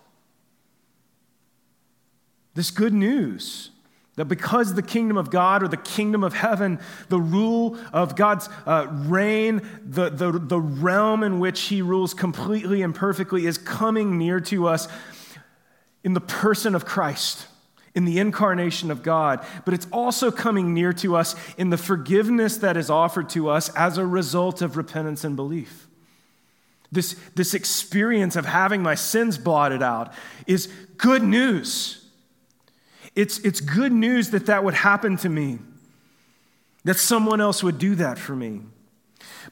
This 2.53 2.71
good 2.71 2.93
news 2.93 3.71
that 4.17 4.25
because 4.25 4.73
the 4.73 4.81
kingdom 4.81 5.15
of 5.15 5.29
God 5.29 5.61
or 5.61 5.67
the 5.67 5.77
kingdom 5.77 6.23
of 6.23 6.33
heaven, 6.33 6.79
the 7.07 7.19
rule 7.21 7.77
of 7.93 8.15
God's 8.15 8.49
uh, 8.65 8.87
reign, 8.89 9.61
the, 9.85 10.09
the, 10.09 10.31
the 10.31 10.59
realm 10.59 11.23
in 11.23 11.39
which 11.39 11.61
he 11.61 11.83
rules 11.83 12.15
completely 12.15 12.81
and 12.81 12.93
perfectly 12.93 13.45
is 13.45 13.59
coming 13.59 14.17
near 14.17 14.39
to 14.41 14.67
us 14.67 14.87
in 16.03 16.13
the 16.13 16.21
person 16.21 16.73
of 16.73 16.83
Christ, 16.83 17.45
in 17.97 18.05
the 18.05 18.19
incarnation 18.19 18.91
of 18.91 19.01
God. 19.01 19.43
But 19.65 19.73
it's 19.73 19.87
also 19.91 20.29
coming 20.29 20.71
near 20.71 20.93
to 20.93 21.15
us 21.15 21.35
in 21.57 21.71
the 21.71 21.79
forgiveness 21.79 22.57
that 22.57 22.77
is 22.77 22.91
offered 22.91 23.27
to 23.29 23.49
us 23.49 23.69
as 23.69 23.97
a 23.97 24.05
result 24.05 24.61
of 24.61 24.77
repentance 24.77 25.23
and 25.23 25.35
belief. 25.35 25.87
This, 26.91 27.15
this 27.33 27.55
experience 27.55 28.35
of 28.35 28.45
having 28.45 28.83
my 28.83 28.93
sins 28.93 29.39
blotted 29.39 29.81
out 29.81 30.13
is 30.45 30.67
good 30.97 31.23
news. 31.23 32.05
It's, 33.15 33.39
it's 33.39 33.61
good 33.61 33.91
news 33.91 34.29
that 34.29 34.45
that 34.45 34.63
would 34.63 34.75
happen 34.75 35.17
to 35.17 35.29
me, 35.29 35.57
that 36.83 36.97
someone 36.97 37.41
else 37.41 37.63
would 37.63 37.79
do 37.79 37.95
that 37.95 38.19
for 38.19 38.35
me. 38.35 38.61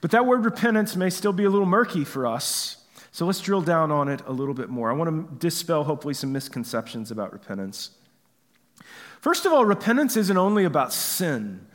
But 0.01 0.11
that 0.11 0.27
word 0.27 0.45
repentance 0.45 0.95
may 0.95 1.09
still 1.09 1.33
be 1.33 1.45
a 1.45 1.49
little 1.49 1.65
murky 1.65 2.03
for 2.03 2.27
us. 2.27 2.77
So 3.11 3.25
let's 3.25 3.41
drill 3.41 3.61
down 3.61 3.91
on 3.91 4.07
it 4.07 4.21
a 4.27 4.31
little 4.31 4.53
bit 4.53 4.69
more. 4.69 4.91
I 4.91 4.93
want 4.93 5.09
to 5.31 5.35
dispel, 5.37 5.83
hopefully, 5.83 6.13
some 6.13 6.31
misconceptions 6.31 7.09
about 7.09 7.33
repentance. 7.33 7.89
First 9.25 9.47
of 9.47 9.53
all, 9.53 9.65
repentance 9.65 10.15
isn't 10.17 10.37
only 10.37 10.65
about 10.65 10.93
sin. 10.93 11.65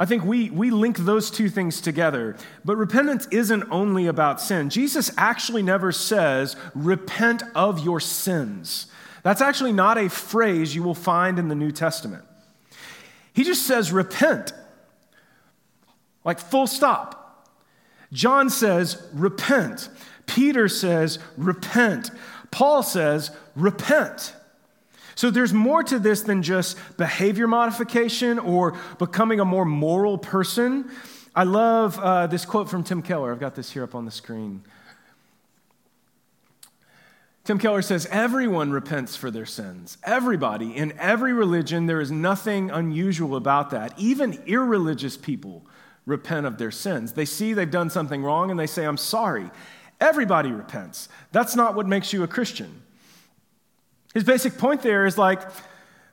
I 0.00 0.04
think 0.04 0.24
we, 0.24 0.50
we 0.50 0.72
link 0.72 0.98
those 0.98 1.30
two 1.30 1.48
things 1.48 1.80
together. 1.80 2.36
But 2.64 2.74
repentance 2.74 3.28
isn't 3.30 3.62
only 3.70 4.08
about 4.08 4.40
sin. 4.40 4.68
Jesus 4.68 5.12
actually 5.16 5.62
never 5.62 5.92
says, 5.92 6.56
repent 6.74 7.44
of 7.54 7.84
your 7.84 8.00
sins. 8.00 8.88
That's 9.22 9.40
actually 9.40 9.72
not 9.72 9.96
a 9.96 10.10
phrase 10.10 10.74
you 10.74 10.82
will 10.82 10.96
find 10.96 11.38
in 11.38 11.46
the 11.46 11.54
New 11.54 11.70
Testament. 11.70 12.24
He 13.32 13.44
just 13.44 13.64
says, 13.64 13.92
repent, 13.92 14.52
like 16.24 16.40
full 16.40 16.66
stop. 16.66 17.48
John 18.12 18.50
says, 18.50 19.06
repent. 19.12 19.88
Peter 20.26 20.66
says, 20.66 21.20
repent. 21.36 22.10
Paul 22.50 22.82
says, 22.82 23.30
repent. 23.54 24.34
So 25.14 25.30
there's 25.30 25.52
more 25.52 25.82
to 25.84 25.98
this 25.98 26.22
than 26.22 26.42
just 26.42 26.78
behavior 26.96 27.46
modification 27.46 28.38
or 28.38 28.76
becoming 28.98 29.40
a 29.40 29.44
more 29.44 29.64
moral 29.64 30.18
person. 30.18 30.90
I 31.34 31.44
love 31.44 31.98
uh, 31.98 32.26
this 32.26 32.44
quote 32.44 32.68
from 32.68 32.84
Tim 32.84 33.02
Keller. 33.02 33.32
I've 33.32 33.40
got 33.40 33.54
this 33.54 33.70
here 33.72 33.84
up 33.84 33.94
on 33.94 34.04
the 34.04 34.10
screen. 34.10 34.62
Tim 37.44 37.58
Keller 37.58 37.82
says 37.82 38.06
everyone 38.10 38.70
repents 38.70 39.16
for 39.16 39.30
their 39.30 39.46
sins. 39.46 39.98
Everybody. 40.04 40.76
In 40.76 40.92
every 40.98 41.32
religion, 41.32 41.86
there 41.86 42.00
is 42.00 42.10
nothing 42.10 42.70
unusual 42.70 43.34
about 43.34 43.70
that. 43.70 43.98
Even 43.98 44.40
irreligious 44.46 45.16
people 45.16 45.66
repent 46.06 46.46
of 46.46 46.58
their 46.58 46.70
sins. 46.70 47.12
They 47.12 47.24
see 47.24 47.52
they've 47.52 47.70
done 47.70 47.90
something 47.90 48.22
wrong 48.22 48.50
and 48.50 48.60
they 48.60 48.66
say, 48.68 48.84
I'm 48.84 48.96
sorry. 48.96 49.50
Everybody 50.00 50.52
repents. 50.52 51.08
That's 51.32 51.56
not 51.56 51.74
what 51.74 51.88
makes 51.88 52.12
you 52.12 52.22
a 52.22 52.28
Christian. 52.28 52.82
His 54.14 54.24
basic 54.24 54.58
point 54.58 54.82
there 54.82 55.06
is 55.06 55.16
like, 55.16 55.42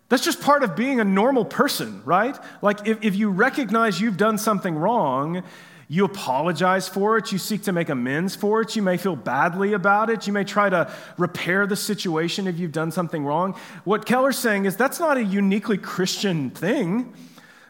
that's 0.09 0.23
just 0.23 0.41
part 0.41 0.63
of 0.63 0.75
being 0.75 0.99
a 0.99 1.03
normal 1.03 1.45
person, 1.45 2.01
right? 2.03 2.37
Like, 2.61 2.87
if, 2.87 3.03
if 3.03 3.15
you 3.15 3.29
recognize 3.29 4.01
you've 4.01 4.17
done 4.17 4.37
something 4.37 4.75
wrong, 4.75 5.43
you 5.87 6.05
apologize 6.05 6.87
for 6.87 7.17
it. 7.17 7.31
You 7.31 7.37
seek 7.37 7.63
to 7.63 7.71
make 7.71 7.89
amends 7.89 8.35
for 8.35 8.61
it. 8.61 8.75
You 8.75 8.81
may 8.81 8.97
feel 8.97 9.15
badly 9.15 9.73
about 9.73 10.09
it. 10.09 10.27
You 10.27 10.33
may 10.33 10.43
try 10.43 10.69
to 10.69 10.91
repair 11.17 11.65
the 11.67 11.75
situation 11.75 12.47
if 12.47 12.59
you've 12.59 12.71
done 12.71 12.91
something 12.91 13.25
wrong. 13.25 13.55
What 13.83 14.05
Keller's 14.05 14.37
saying 14.37 14.65
is 14.65 14.77
that's 14.77 14.99
not 14.99 15.17
a 15.17 15.23
uniquely 15.23 15.77
Christian 15.77 16.51
thing, 16.51 17.13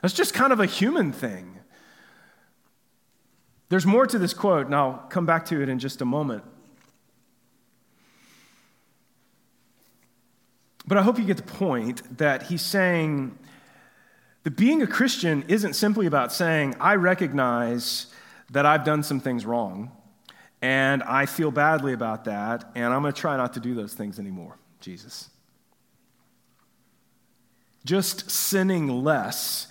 that's 0.01 0.13
just 0.13 0.33
kind 0.33 0.53
of 0.53 0.59
a 0.59 0.65
human 0.65 1.11
thing. 1.11 1.59
There's 3.69 3.85
more 3.85 4.07
to 4.07 4.17
this 4.17 4.33
quote, 4.33 4.65
and 4.65 4.75
I'll 4.75 5.05
come 5.09 5.25
back 5.25 5.45
to 5.47 5.61
it 5.61 5.69
in 5.69 5.79
just 5.79 6.01
a 6.01 6.05
moment. 6.05 6.43
But 10.89 10.97
I 10.97 11.03
hope 11.03 11.19
you 11.19 11.25
get 11.25 11.37
the 11.37 11.43
point 11.43 12.17
that 12.17 12.41
he's 12.47 12.63
saying 12.63 13.37
that 14.41 14.57
being 14.57 14.81
a 14.81 14.87
Christian 14.87 15.45
isn't 15.47 15.75
simply 15.75 16.07
about 16.07 16.33
saying, 16.33 16.75
I 16.79 16.95
recognize 16.95 18.07
that 18.49 18.65
I've 18.65 18.83
done 18.83 19.03
some 19.03 19.19
things 19.19 19.45
wrong, 19.45 19.91
and 20.63 21.03
I 21.03 21.27
feel 21.27 21.51
badly 21.51 21.93
about 21.93 22.25
that, 22.25 22.71
and 22.73 22.91
I'm 22.91 23.03
going 23.03 23.13
to 23.13 23.21
try 23.21 23.37
not 23.37 23.53
to 23.53 23.59
do 23.59 23.75
those 23.75 23.93
things 23.93 24.17
anymore, 24.17 24.57
Jesus. 24.79 25.29
Just 27.85 28.31
sinning 28.31 29.03
less 29.03 29.67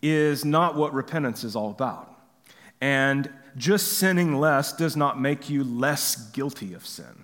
is 0.00 0.46
not 0.46 0.76
what 0.76 0.94
repentance 0.94 1.44
is 1.44 1.54
all 1.54 1.72
about. 1.72 2.10
And 2.80 3.30
just 3.58 3.98
sinning 3.98 4.40
less 4.40 4.72
does 4.72 4.96
not 4.96 5.20
make 5.20 5.50
you 5.50 5.62
less 5.62 6.30
guilty 6.30 6.72
of 6.72 6.86
sin. 6.86 7.23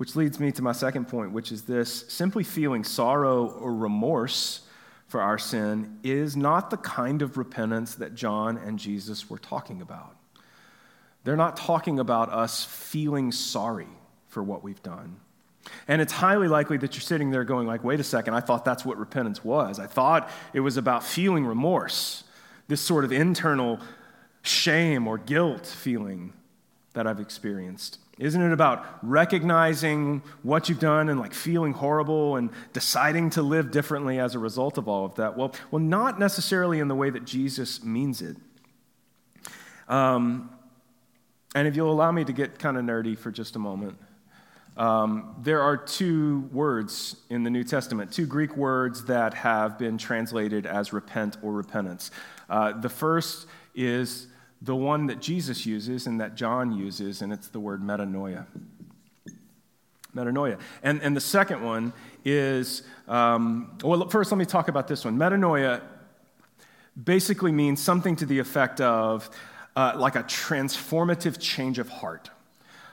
Which 0.00 0.16
leads 0.16 0.40
me 0.40 0.50
to 0.52 0.62
my 0.62 0.72
second 0.72 1.08
point, 1.08 1.32
which 1.32 1.52
is 1.52 1.60
this 1.60 2.06
simply 2.08 2.42
feeling 2.42 2.84
sorrow 2.84 3.48
or 3.48 3.74
remorse 3.74 4.62
for 5.08 5.20
our 5.20 5.36
sin 5.36 5.98
is 6.02 6.38
not 6.38 6.70
the 6.70 6.78
kind 6.78 7.20
of 7.20 7.36
repentance 7.36 7.96
that 7.96 8.14
John 8.14 8.56
and 8.56 8.78
Jesus 8.78 9.28
were 9.28 9.36
talking 9.36 9.82
about. 9.82 10.16
They're 11.24 11.36
not 11.36 11.54
talking 11.54 11.98
about 11.98 12.30
us 12.30 12.64
feeling 12.64 13.30
sorry 13.30 13.90
for 14.28 14.42
what 14.42 14.64
we've 14.64 14.82
done. 14.82 15.16
And 15.86 16.00
it's 16.00 16.14
highly 16.14 16.48
likely 16.48 16.78
that 16.78 16.94
you're 16.94 17.02
sitting 17.02 17.30
there 17.30 17.44
going 17.44 17.66
like, 17.66 17.84
"Wait 17.84 18.00
a 18.00 18.02
second, 18.02 18.32
I 18.32 18.40
thought 18.40 18.64
that's 18.64 18.86
what 18.86 18.96
repentance 18.96 19.44
was. 19.44 19.78
I 19.78 19.86
thought 19.86 20.30
it 20.54 20.60
was 20.60 20.78
about 20.78 21.04
feeling 21.04 21.44
remorse, 21.44 22.24
this 22.68 22.80
sort 22.80 23.04
of 23.04 23.12
internal 23.12 23.78
shame 24.40 25.06
or 25.06 25.18
guilt 25.18 25.66
feeling 25.66 26.32
that 26.94 27.06
I've 27.06 27.20
experienced." 27.20 27.98
Isn't 28.20 28.42
it 28.42 28.52
about 28.52 28.84
recognizing 29.02 30.22
what 30.42 30.68
you've 30.68 30.78
done 30.78 31.08
and 31.08 31.18
like 31.18 31.32
feeling 31.32 31.72
horrible 31.72 32.36
and 32.36 32.50
deciding 32.74 33.30
to 33.30 33.42
live 33.42 33.70
differently 33.70 34.20
as 34.20 34.34
a 34.34 34.38
result 34.38 34.76
of 34.76 34.88
all 34.88 35.06
of 35.06 35.14
that? 35.14 35.38
Well, 35.38 35.54
well, 35.70 35.80
not 35.80 36.18
necessarily 36.18 36.80
in 36.80 36.88
the 36.88 36.94
way 36.94 37.08
that 37.08 37.24
Jesus 37.24 37.82
means 37.82 38.20
it. 38.20 38.36
Um, 39.88 40.50
and 41.54 41.66
if 41.66 41.74
you'll 41.74 41.90
allow 41.90 42.12
me 42.12 42.24
to 42.24 42.32
get 42.32 42.58
kind 42.58 42.76
of 42.76 42.84
nerdy 42.84 43.16
for 43.16 43.30
just 43.30 43.56
a 43.56 43.58
moment, 43.58 43.98
um, 44.76 45.34
there 45.42 45.62
are 45.62 45.78
two 45.78 46.48
words 46.52 47.16
in 47.30 47.42
the 47.42 47.50
New 47.50 47.64
Testament, 47.64 48.12
two 48.12 48.26
Greek 48.26 48.54
words 48.54 49.06
that 49.06 49.32
have 49.32 49.78
been 49.78 49.96
translated 49.96 50.66
as 50.66 50.92
repent 50.92 51.38
or 51.42 51.52
repentance. 51.52 52.10
Uh, 52.50 52.78
the 52.78 52.90
first 52.90 53.46
is 53.74 54.26
the 54.62 54.76
one 54.76 55.06
that 55.06 55.20
Jesus 55.20 55.64
uses 55.64 56.06
and 56.06 56.20
that 56.20 56.34
John 56.34 56.72
uses, 56.72 57.22
and 57.22 57.32
it's 57.32 57.48
the 57.48 57.60
word 57.60 57.82
metanoia. 57.82 58.46
Metanoia. 60.14 60.58
And, 60.82 61.00
and 61.02 61.16
the 61.16 61.20
second 61.20 61.62
one 61.62 61.92
is, 62.24 62.82
um, 63.08 63.78
well, 63.82 64.08
first 64.08 64.30
let 64.32 64.38
me 64.38 64.44
talk 64.44 64.68
about 64.68 64.88
this 64.88 65.04
one. 65.04 65.16
Metanoia 65.16 65.80
basically 67.02 67.52
means 67.52 67.80
something 67.80 68.16
to 68.16 68.26
the 68.26 68.38
effect 68.38 68.80
of 68.80 69.30
uh, 69.76 69.94
like 69.96 70.16
a 70.16 70.24
transformative 70.24 71.38
change 71.38 71.78
of 71.78 71.88
heart. 71.88 72.30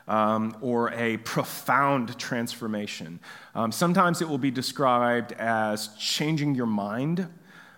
Um, 0.09 0.55
or 0.61 0.93
a 0.93 1.17
profound 1.17 2.17
transformation. 2.17 3.19
Um, 3.53 3.73
sometimes 3.73 4.21
it 4.21 4.29
will 4.29 4.37
be 4.37 4.51
described 4.51 5.33
as 5.33 5.89
changing 5.97 6.55
your 6.55 6.65
mind, 6.65 7.27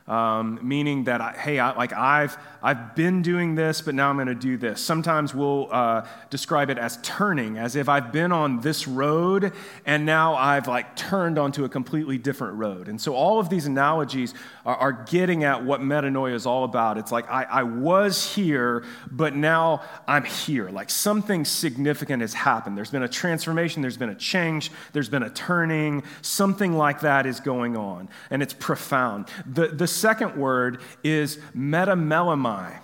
um, 0.10 0.60
meaning 0.62 1.04
that, 1.06 1.22
I, 1.22 1.32
hey, 1.34 1.60
I, 1.60 1.76
like 1.78 1.94
I've, 1.94 2.36
I've 2.62 2.96
been 2.96 3.22
doing 3.22 3.56
this, 3.56 3.80
but 3.82 3.96
now 3.96 4.10
I'm 4.10 4.16
going 4.18 4.28
to 4.28 4.36
do 4.36 4.58
this. 4.58 4.82
Sometimes 4.82 5.34
we'll 5.34 5.70
uh, 5.72 6.06
describe 6.30 6.70
it 6.70 6.78
as 6.78 6.98
turning, 7.04 7.58
as 7.58 7.76
if 7.76 7.88
I've 7.88 8.12
been 8.12 8.32
on 8.32 8.60
this 8.62 8.88
road 8.88 9.54
and 9.86 10.06
now 10.06 10.36
I've 10.36 10.68
like 10.68 10.96
turned 10.96 11.38
onto 11.38 11.64
a 11.64 11.70
completely 11.70 12.18
different 12.18 12.56
road. 12.56 12.88
And 12.88 13.00
so 13.00 13.14
all 13.14 13.40
of 13.40 13.50
these 13.50 13.68
analogies 13.68 14.34
are, 14.66 14.76
are 14.76 14.92
getting 14.92 15.44
at 15.44 15.64
what 15.64 15.82
metanoia 15.82 16.34
is 16.34 16.46
all 16.46 16.64
about. 16.64 16.98
It's 16.98 17.12
like 17.12 17.30
I, 17.30 17.44
I 17.44 17.64
was 17.64 18.34
here, 18.34 18.84
but 19.12 19.36
now 19.36 19.84
I'm 20.08 20.26
here. 20.26 20.70
Like 20.70 20.90
something 20.90 21.46
significant 21.46 22.22
has 22.22 22.34
happened. 22.34 22.76
There's 22.76 22.92
been 22.92 23.04
a 23.04 23.10
transformation, 23.10 23.82
there's 23.82 23.98
been 23.98 24.10
a 24.10 24.16
change, 24.16 24.72
there's 24.92 25.10
been 25.10 25.24
a 25.24 25.30
turning. 25.30 26.04
Something 26.22 26.74
like 26.76 27.02
that 27.02 27.26
is 27.26 27.40
going 27.40 27.78
on, 27.78 28.10
and 28.32 28.42
it's 28.42 28.54
profound. 28.54 29.28
The, 29.46 29.68
the 29.68 29.88
second 30.00 30.36
word 30.36 30.82
is 31.04 31.38
metamelomai 31.56 32.80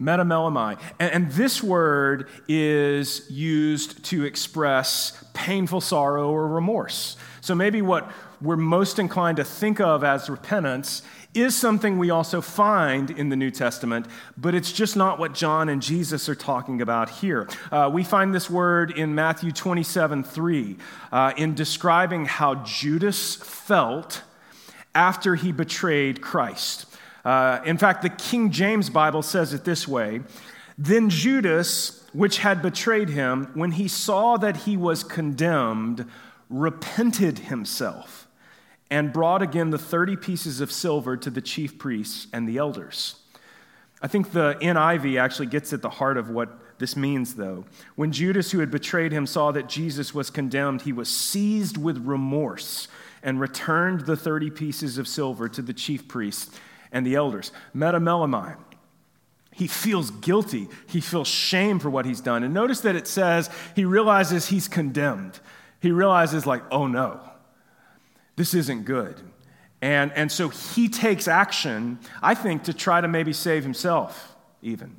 metamelomai. 0.00 0.80
And, 0.98 1.12
and 1.12 1.32
this 1.32 1.62
word 1.62 2.28
is 2.48 3.30
used 3.30 4.04
to 4.06 4.24
express 4.24 5.24
painful 5.34 5.80
sorrow 5.80 6.30
or 6.30 6.48
remorse. 6.48 7.16
So 7.40 7.54
maybe 7.54 7.82
what 7.82 8.10
we're 8.40 8.56
most 8.56 8.98
inclined 8.98 9.36
to 9.36 9.44
think 9.44 9.80
of 9.80 10.02
as 10.02 10.30
repentance 10.30 11.02
is 11.34 11.56
something 11.56 11.98
we 11.98 12.10
also 12.10 12.40
find 12.40 13.10
in 13.10 13.28
the 13.28 13.36
New 13.36 13.50
Testament, 13.50 14.06
but 14.36 14.54
it's 14.54 14.72
just 14.72 14.96
not 14.96 15.18
what 15.18 15.32
John 15.32 15.68
and 15.68 15.80
Jesus 15.80 16.28
are 16.28 16.34
talking 16.34 16.82
about 16.82 17.08
here. 17.08 17.48
Uh, 17.70 17.88
we 17.92 18.02
find 18.02 18.34
this 18.34 18.50
word 18.50 18.90
in 18.90 19.14
Matthew 19.14 19.52
27 19.52 20.24
3 20.24 20.76
uh, 21.12 21.32
in 21.36 21.54
describing 21.54 22.24
how 22.24 22.56
Judas 22.56 23.36
felt 23.36 24.22
after 24.94 25.36
he 25.36 25.52
betrayed 25.52 26.20
Christ. 26.20 26.86
Uh, 27.24 27.60
in 27.64 27.78
fact, 27.78 28.02
the 28.02 28.08
King 28.08 28.50
James 28.50 28.90
Bible 28.90 29.22
says 29.22 29.54
it 29.54 29.64
this 29.64 29.86
way 29.86 30.22
Then 30.76 31.10
Judas, 31.10 32.04
which 32.12 32.38
had 32.38 32.60
betrayed 32.60 33.10
him, 33.10 33.50
when 33.54 33.72
he 33.72 33.86
saw 33.86 34.36
that 34.38 34.58
he 34.58 34.76
was 34.76 35.04
condemned, 35.04 36.06
repented 36.48 37.38
himself 37.40 38.26
and 38.90 39.12
brought 39.12 39.42
again 39.42 39.70
the 39.70 39.78
30 39.78 40.16
pieces 40.16 40.60
of 40.60 40.72
silver 40.72 41.16
to 41.16 41.30
the 41.30 41.40
chief 41.40 41.78
priests 41.78 42.26
and 42.32 42.48
the 42.48 42.58
elders. 42.58 43.16
I 44.02 44.08
think 44.08 44.32
the 44.32 44.56
NIV 44.60 45.20
actually 45.20 45.46
gets 45.46 45.72
at 45.72 45.82
the 45.82 45.90
heart 45.90 46.16
of 46.16 46.30
what 46.30 46.78
this 46.78 46.96
means, 46.96 47.34
though. 47.34 47.66
When 47.94 48.10
Judas, 48.10 48.50
who 48.50 48.60
had 48.60 48.70
betrayed 48.70 49.12
him, 49.12 49.26
saw 49.26 49.52
that 49.52 49.68
Jesus 49.68 50.14
was 50.14 50.30
condemned, 50.30 50.82
he 50.82 50.92
was 50.92 51.08
seized 51.08 51.76
with 51.76 51.98
remorse 51.98 52.88
and 53.22 53.38
returned 53.38 54.06
the 54.06 54.16
30 54.16 54.50
pieces 54.50 54.96
of 54.96 55.06
silver 55.06 55.48
to 55.50 55.60
the 55.60 55.74
chief 55.74 56.08
priests 56.08 56.58
and 56.90 57.06
the 57.06 57.14
elders. 57.14 57.52
Metamelomai. 57.76 58.56
He 59.52 59.66
feels 59.66 60.10
guilty. 60.10 60.68
He 60.86 61.02
feels 61.02 61.28
shame 61.28 61.78
for 61.80 61.90
what 61.90 62.06
he's 62.06 62.22
done. 62.22 62.42
And 62.42 62.54
notice 62.54 62.80
that 62.80 62.96
it 62.96 63.06
says 63.06 63.50
he 63.76 63.84
realizes 63.84 64.48
he's 64.48 64.68
condemned. 64.68 65.38
He 65.80 65.90
realizes, 65.90 66.46
like, 66.46 66.62
oh 66.70 66.86
no, 66.86 67.20
this 68.40 68.54
isn't 68.54 68.86
good. 68.86 69.20
And, 69.82 70.12
and 70.12 70.32
so 70.32 70.48
he 70.48 70.88
takes 70.88 71.28
action, 71.28 71.98
I 72.22 72.34
think, 72.34 72.64
to 72.64 72.72
try 72.72 73.02
to 73.02 73.06
maybe 73.06 73.34
save 73.34 73.64
himself, 73.64 74.34
even. 74.62 74.98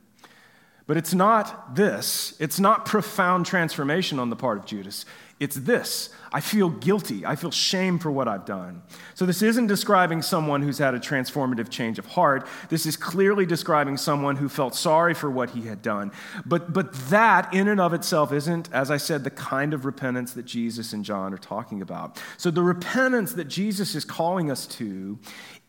But 0.85 0.97
it's 0.97 1.15
not 1.15 1.75
this. 1.75 2.35
It's 2.39 2.59
not 2.59 2.85
profound 2.85 3.47
transformation 3.47 4.19
on 4.19 4.29
the 4.29 4.35
part 4.35 4.59
of 4.59 4.67
Judas. 4.67 5.05
It's 5.41 5.55
this 5.55 6.09
I 6.31 6.39
feel 6.39 6.69
guilty. 6.69 7.25
I 7.25 7.35
feel 7.35 7.49
shame 7.49 7.97
for 7.97 8.09
what 8.11 8.27
I've 8.27 8.45
done. 8.45 8.83
So, 9.15 9.25
this 9.25 9.41
isn't 9.41 9.65
describing 9.65 10.21
someone 10.21 10.61
who's 10.61 10.77
had 10.77 10.93
a 10.93 10.99
transformative 10.99 11.69
change 11.69 11.97
of 11.97 12.05
heart. 12.05 12.47
This 12.69 12.85
is 12.85 12.95
clearly 12.95 13.47
describing 13.47 13.97
someone 13.97 14.35
who 14.35 14.47
felt 14.47 14.75
sorry 14.75 15.15
for 15.15 15.31
what 15.31 15.49
he 15.49 15.63
had 15.63 15.81
done. 15.81 16.11
But, 16.45 16.71
but 16.71 16.93
that, 17.09 17.51
in 17.53 17.67
and 17.67 17.81
of 17.81 17.93
itself, 17.93 18.31
isn't, 18.31 18.71
as 18.71 18.91
I 18.91 18.97
said, 18.97 19.23
the 19.23 19.31
kind 19.31 19.73
of 19.73 19.83
repentance 19.83 20.33
that 20.33 20.45
Jesus 20.45 20.93
and 20.93 21.03
John 21.03 21.33
are 21.33 21.39
talking 21.39 21.81
about. 21.81 22.21
So, 22.37 22.51
the 22.51 22.61
repentance 22.61 23.33
that 23.33 23.45
Jesus 23.45 23.95
is 23.95 24.05
calling 24.05 24.51
us 24.51 24.67
to 24.67 25.17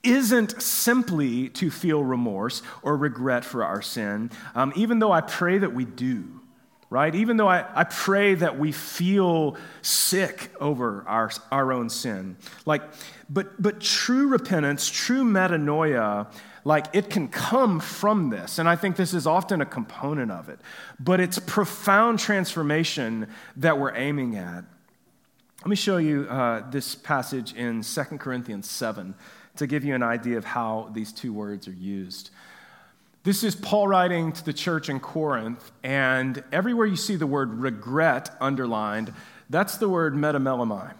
isn't 0.02 0.60
simply 0.60 1.48
to 1.48 1.70
feel 1.70 2.04
remorse 2.04 2.60
or 2.82 2.98
regret 2.98 3.42
for 3.42 3.64
our 3.64 3.80
sin, 3.80 4.30
um, 4.54 4.74
even 4.76 4.98
though 4.98 5.12
I 5.12 5.22
pray 5.22 5.56
that 5.56 5.72
we 5.72 5.86
do 5.86 6.41
right? 6.92 7.14
Even 7.14 7.38
though 7.38 7.48
I, 7.48 7.64
I 7.74 7.84
pray 7.84 8.34
that 8.34 8.58
we 8.58 8.70
feel 8.70 9.56
sick 9.80 10.50
over 10.60 11.02
our, 11.08 11.30
our 11.50 11.72
own 11.72 11.88
sin. 11.88 12.36
Like, 12.66 12.82
but, 13.30 13.60
but 13.60 13.80
true 13.80 14.28
repentance, 14.28 14.90
true 14.90 15.24
metanoia, 15.24 16.30
like 16.64 16.86
it 16.92 17.08
can 17.08 17.28
come 17.28 17.80
from 17.80 18.28
this. 18.28 18.58
And 18.58 18.68
I 18.68 18.76
think 18.76 18.96
this 18.96 19.14
is 19.14 19.26
often 19.26 19.62
a 19.62 19.66
component 19.66 20.30
of 20.30 20.50
it. 20.50 20.60
But 21.00 21.18
it's 21.18 21.38
profound 21.38 22.18
transformation 22.18 23.26
that 23.56 23.78
we're 23.78 23.96
aiming 23.96 24.36
at. 24.36 24.64
Let 25.60 25.68
me 25.68 25.76
show 25.76 25.96
you 25.96 26.26
uh, 26.28 26.68
this 26.70 26.94
passage 26.94 27.54
in 27.54 27.80
2 27.80 28.02
Corinthians 28.18 28.68
7 28.68 29.14
to 29.56 29.66
give 29.66 29.82
you 29.82 29.94
an 29.94 30.02
idea 30.02 30.36
of 30.36 30.44
how 30.44 30.90
these 30.92 31.10
two 31.10 31.32
words 31.32 31.66
are 31.68 31.72
used. 31.72 32.30
This 33.24 33.44
is 33.44 33.54
Paul 33.54 33.86
writing 33.86 34.32
to 34.32 34.44
the 34.44 34.52
church 34.52 34.88
in 34.88 34.98
Corinth, 34.98 35.70
and 35.84 36.42
everywhere 36.50 36.86
you 36.86 36.96
see 36.96 37.14
the 37.14 37.26
word 37.26 37.54
regret 37.60 38.36
underlined, 38.40 39.14
that's 39.48 39.76
the 39.76 39.88
word 39.88 40.14
metamelomai. 40.14 40.92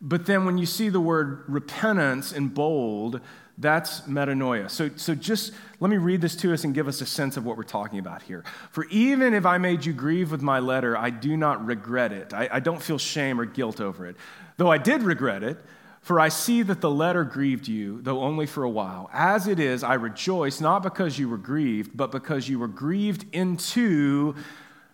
But 0.00 0.26
then 0.26 0.44
when 0.44 0.58
you 0.58 0.66
see 0.66 0.90
the 0.90 1.00
word 1.00 1.42
repentance 1.48 2.32
in 2.32 2.48
bold, 2.48 3.20
that's 3.58 4.02
metanoia. 4.02 4.70
So, 4.70 4.90
so 4.94 5.16
just 5.16 5.52
let 5.80 5.90
me 5.90 5.96
read 5.96 6.20
this 6.20 6.36
to 6.36 6.54
us 6.54 6.62
and 6.62 6.72
give 6.72 6.86
us 6.86 7.00
a 7.00 7.06
sense 7.06 7.36
of 7.36 7.44
what 7.44 7.56
we're 7.56 7.64
talking 7.64 7.98
about 7.98 8.22
here. 8.22 8.44
For 8.70 8.84
even 8.84 9.34
if 9.34 9.44
I 9.44 9.58
made 9.58 9.84
you 9.84 9.92
grieve 9.92 10.30
with 10.30 10.42
my 10.42 10.60
letter, 10.60 10.96
I 10.96 11.10
do 11.10 11.36
not 11.36 11.66
regret 11.66 12.12
it. 12.12 12.32
I, 12.32 12.48
I 12.52 12.60
don't 12.60 12.80
feel 12.80 12.96
shame 12.96 13.40
or 13.40 13.44
guilt 13.44 13.80
over 13.80 14.06
it. 14.06 14.14
Though 14.56 14.70
I 14.70 14.78
did 14.78 15.02
regret 15.02 15.42
it, 15.42 15.58
for 16.00 16.18
I 16.18 16.28
see 16.28 16.62
that 16.62 16.80
the 16.80 16.90
letter 16.90 17.24
grieved 17.24 17.68
you, 17.68 18.00
though 18.00 18.20
only 18.22 18.46
for 18.46 18.64
a 18.64 18.70
while. 18.70 19.10
As 19.12 19.46
it 19.46 19.60
is, 19.60 19.84
I 19.84 19.94
rejoice, 19.94 20.60
not 20.60 20.82
because 20.82 21.18
you 21.18 21.28
were 21.28 21.36
grieved, 21.36 21.94
but 21.94 22.10
because 22.10 22.48
you 22.48 22.58
were 22.58 22.68
grieved 22.68 23.26
into 23.32 24.34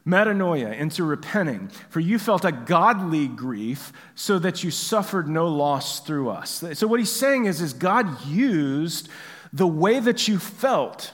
metanoia, 0.04 0.76
into 0.76 1.04
repenting. 1.04 1.68
For 1.90 2.00
you 2.00 2.18
felt 2.18 2.44
a 2.44 2.52
godly 2.52 3.28
grief, 3.28 3.92
so 4.14 4.38
that 4.40 4.64
you 4.64 4.70
suffered 4.70 5.28
no 5.28 5.46
loss 5.48 6.00
through 6.00 6.30
us. 6.30 6.64
So 6.74 6.86
what 6.86 7.00
he's 7.00 7.12
saying 7.12 7.46
is, 7.46 7.60
is 7.60 7.72
God 7.72 8.24
used 8.26 9.08
the 9.52 9.66
way 9.66 10.00
that 10.00 10.26
you 10.26 10.38
felt 10.38 11.12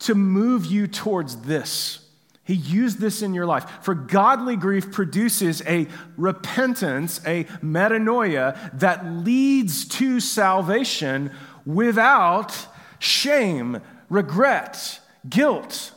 to 0.00 0.14
move 0.14 0.66
you 0.66 0.86
towards 0.86 1.42
this 1.42 2.07
he 2.48 2.54
used 2.54 2.98
this 2.98 3.20
in 3.20 3.34
your 3.34 3.44
life. 3.44 3.68
For 3.82 3.94
godly 3.94 4.56
grief 4.56 4.90
produces 4.90 5.60
a 5.66 5.86
repentance, 6.16 7.20
a 7.26 7.44
metanoia 7.62 8.56
that 8.78 9.04
leads 9.04 9.86
to 9.88 10.18
salvation 10.18 11.30
without 11.66 12.56
shame, 12.98 13.82
regret, 14.08 14.98
guilt. 15.28 15.92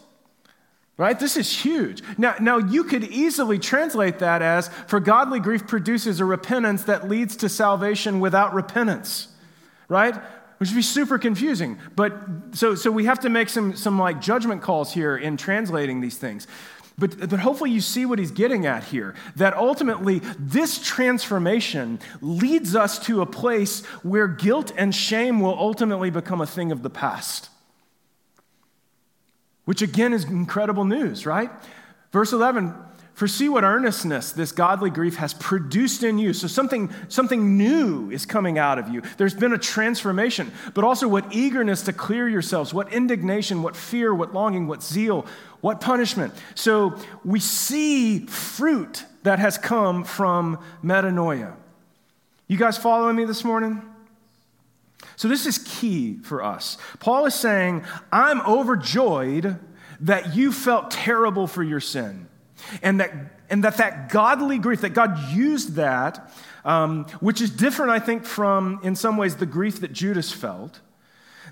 Right? 0.97 1.17
This 1.17 1.37
is 1.37 1.57
huge. 1.57 2.03
Now, 2.17 2.35
now, 2.41 2.57
you 2.57 2.83
could 2.83 3.05
easily 3.05 3.57
translate 3.57 4.19
that 4.19 4.41
as 4.41 4.67
for 4.87 4.99
godly 4.99 5.39
grief 5.39 5.65
produces 5.65 6.19
a 6.19 6.25
repentance 6.25 6.83
that 6.83 7.07
leads 7.07 7.37
to 7.37 7.47
salvation 7.47 8.19
without 8.19 8.53
repentance. 8.53 9.29
Right? 9.87 10.15
Which 10.61 10.69
would 10.69 10.75
be 10.75 10.83
super 10.83 11.17
confusing. 11.17 11.79
But 11.95 12.15
so, 12.51 12.75
so 12.75 12.91
we 12.91 13.05
have 13.05 13.21
to 13.21 13.29
make 13.29 13.49
some, 13.49 13.75
some 13.75 13.97
like 13.97 14.21
judgment 14.21 14.61
calls 14.61 14.93
here 14.93 15.17
in 15.17 15.35
translating 15.35 16.01
these 16.01 16.19
things. 16.19 16.45
But, 16.99 17.31
but 17.31 17.39
hopefully 17.39 17.71
you 17.71 17.81
see 17.81 18.05
what 18.05 18.19
he's 18.19 18.29
getting 18.29 18.67
at 18.67 18.83
here 18.83 19.15
that 19.37 19.55
ultimately 19.55 20.19
this 20.37 20.77
transformation 20.77 21.99
leads 22.21 22.75
us 22.75 22.99
to 23.07 23.23
a 23.23 23.25
place 23.25 23.83
where 24.03 24.27
guilt 24.27 24.71
and 24.77 24.93
shame 24.93 25.39
will 25.39 25.57
ultimately 25.57 26.11
become 26.11 26.41
a 26.41 26.45
thing 26.45 26.71
of 26.71 26.83
the 26.83 26.91
past. 26.91 27.49
Which 29.65 29.81
again 29.81 30.13
is 30.13 30.25
incredible 30.25 30.85
news, 30.85 31.25
right? 31.25 31.49
Verse 32.11 32.33
11 32.33 32.75
for 33.13 33.27
see 33.27 33.49
what 33.49 33.63
earnestness 33.63 34.31
this 34.31 34.51
godly 34.51 34.89
grief 34.89 35.17
has 35.17 35.33
produced 35.33 36.03
in 36.03 36.17
you. 36.17 36.33
So 36.33 36.47
something, 36.47 36.89
something 37.07 37.57
new 37.57 38.09
is 38.09 38.25
coming 38.25 38.57
out 38.57 38.79
of 38.79 38.89
you. 38.89 39.01
There's 39.17 39.33
been 39.33 39.53
a 39.53 39.57
transformation, 39.57 40.51
but 40.73 40.83
also 40.83 41.07
what 41.07 41.33
eagerness 41.33 41.83
to 41.83 41.93
clear 41.93 42.27
yourselves, 42.27 42.73
what 42.73 42.91
indignation, 42.91 43.63
what 43.63 43.75
fear, 43.75 44.13
what 44.13 44.33
longing, 44.33 44.67
what 44.67 44.81
zeal, 44.81 45.25
what 45.59 45.81
punishment. 45.81 46.33
So 46.55 46.97
we 47.23 47.39
see 47.39 48.25
fruit 48.25 49.05
that 49.23 49.39
has 49.39 49.57
come 49.57 50.03
from 50.03 50.57
metanoia. 50.83 51.53
You 52.47 52.57
guys 52.57 52.77
following 52.77 53.15
me 53.15 53.25
this 53.25 53.43
morning? 53.43 53.81
So, 55.15 55.27
this 55.27 55.45
is 55.45 55.59
key 55.59 56.17
for 56.23 56.43
us. 56.43 56.77
Paul 56.99 57.25
is 57.25 57.35
saying, 57.35 57.83
I'm 58.11 58.41
overjoyed 58.41 59.59
that 59.99 60.35
you 60.35 60.51
felt 60.51 60.91
terrible 60.91 61.47
for 61.47 61.63
your 61.63 61.79
sin. 61.79 62.27
And 62.81 62.99
that, 62.99 63.11
and 63.49 63.63
that 63.63 63.77
that 63.77 64.09
godly 64.09 64.57
grief, 64.57 64.81
that 64.81 64.93
God 64.93 65.31
used 65.31 65.75
that, 65.75 66.31
um, 66.63 67.05
which 67.19 67.41
is 67.41 67.49
different, 67.49 67.91
I 67.91 67.99
think, 67.99 68.25
from, 68.25 68.79
in 68.83 68.95
some 68.95 69.17
ways, 69.17 69.35
the 69.35 69.45
grief 69.45 69.81
that 69.81 69.93
Judas 69.93 70.31
felt. 70.31 70.79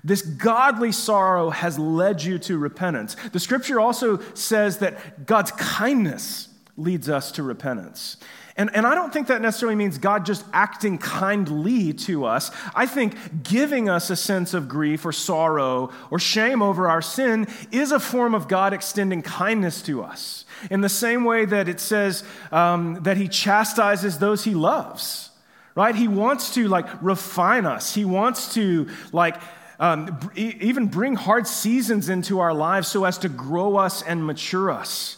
This 0.02 0.22
godly 0.22 0.92
sorrow 0.92 1.50
has 1.50 1.78
led 1.78 2.22
you 2.22 2.38
to 2.40 2.56
repentance. 2.56 3.16
The 3.32 3.40
scripture 3.40 3.80
also 3.80 4.20
says 4.34 4.78
that 4.78 5.26
God's 5.26 5.50
kindness 5.52 6.48
leads 6.76 7.08
us 7.08 7.32
to 7.32 7.42
repentance. 7.42 8.16
And, 8.60 8.68
and 8.76 8.86
I 8.86 8.94
don't 8.94 9.10
think 9.10 9.28
that 9.28 9.40
necessarily 9.40 9.74
means 9.74 9.96
God 9.96 10.26
just 10.26 10.44
acting 10.52 10.98
kindly 10.98 11.94
to 11.94 12.26
us. 12.26 12.50
I 12.74 12.84
think 12.84 13.42
giving 13.42 13.88
us 13.88 14.10
a 14.10 14.16
sense 14.16 14.52
of 14.52 14.68
grief 14.68 15.06
or 15.06 15.12
sorrow 15.12 15.90
or 16.10 16.18
shame 16.18 16.60
over 16.60 16.86
our 16.86 17.00
sin 17.00 17.46
is 17.72 17.90
a 17.90 17.98
form 17.98 18.34
of 18.34 18.48
God 18.48 18.74
extending 18.74 19.22
kindness 19.22 19.80
to 19.84 20.02
us. 20.02 20.44
In 20.70 20.82
the 20.82 20.90
same 20.90 21.24
way 21.24 21.46
that 21.46 21.70
it 21.70 21.80
says 21.80 22.22
um, 22.52 23.02
that 23.02 23.16
He 23.16 23.28
chastises 23.28 24.18
those 24.18 24.44
He 24.44 24.54
loves, 24.54 25.30
right? 25.74 25.94
He 25.94 26.06
wants 26.06 26.52
to 26.52 26.68
like 26.68 26.86
refine 27.02 27.64
us, 27.64 27.94
He 27.94 28.04
wants 28.04 28.52
to 28.56 28.90
like 29.10 29.40
um, 29.78 30.20
even 30.36 30.88
bring 30.88 31.14
hard 31.14 31.46
seasons 31.46 32.10
into 32.10 32.40
our 32.40 32.52
lives 32.52 32.88
so 32.88 33.04
as 33.04 33.16
to 33.16 33.30
grow 33.30 33.78
us 33.78 34.02
and 34.02 34.26
mature 34.26 34.70
us. 34.70 35.16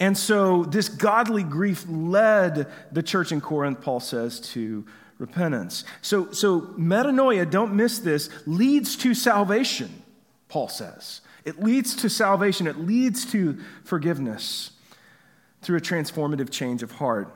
And 0.00 0.16
so, 0.16 0.64
this 0.64 0.88
godly 0.88 1.42
grief 1.42 1.84
led 1.88 2.66
the 2.90 3.02
church 3.02 3.32
in 3.32 3.40
Corinth, 3.40 3.80
Paul 3.80 4.00
says, 4.00 4.40
to 4.52 4.86
repentance. 5.18 5.84
So, 6.00 6.32
so 6.32 6.62
metanoia, 6.78 7.48
don't 7.48 7.74
miss 7.74 7.98
this, 7.98 8.30
leads 8.46 8.96
to 8.96 9.14
salvation, 9.14 10.02
Paul 10.48 10.68
says. 10.68 11.20
It 11.44 11.62
leads 11.62 11.96
to 11.96 12.08
salvation, 12.08 12.66
it 12.66 12.78
leads 12.78 13.30
to 13.32 13.58
forgiveness 13.84 14.72
through 15.60 15.78
a 15.78 15.80
transformative 15.80 16.50
change 16.50 16.82
of 16.82 16.92
heart. 16.92 17.34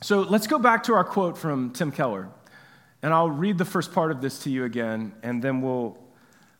So, 0.00 0.20
let's 0.20 0.46
go 0.46 0.58
back 0.58 0.84
to 0.84 0.94
our 0.94 1.04
quote 1.04 1.36
from 1.36 1.70
Tim 1.72 1.90
Keller. 1.90 2.28
And 3.02 3.12
I'll 3.12 3.30
read 3.30 3.58
the 3.58 3.66
first 3.66 3.92
part 3.92 4.10
of 4.10 4.22
this 4.22 4.38
to 4.44 4.50
you 4.50 4.64
again, 4.64 5.12
and 5.22 5.42
then 5.42 5.60
we'll 5.60 5.98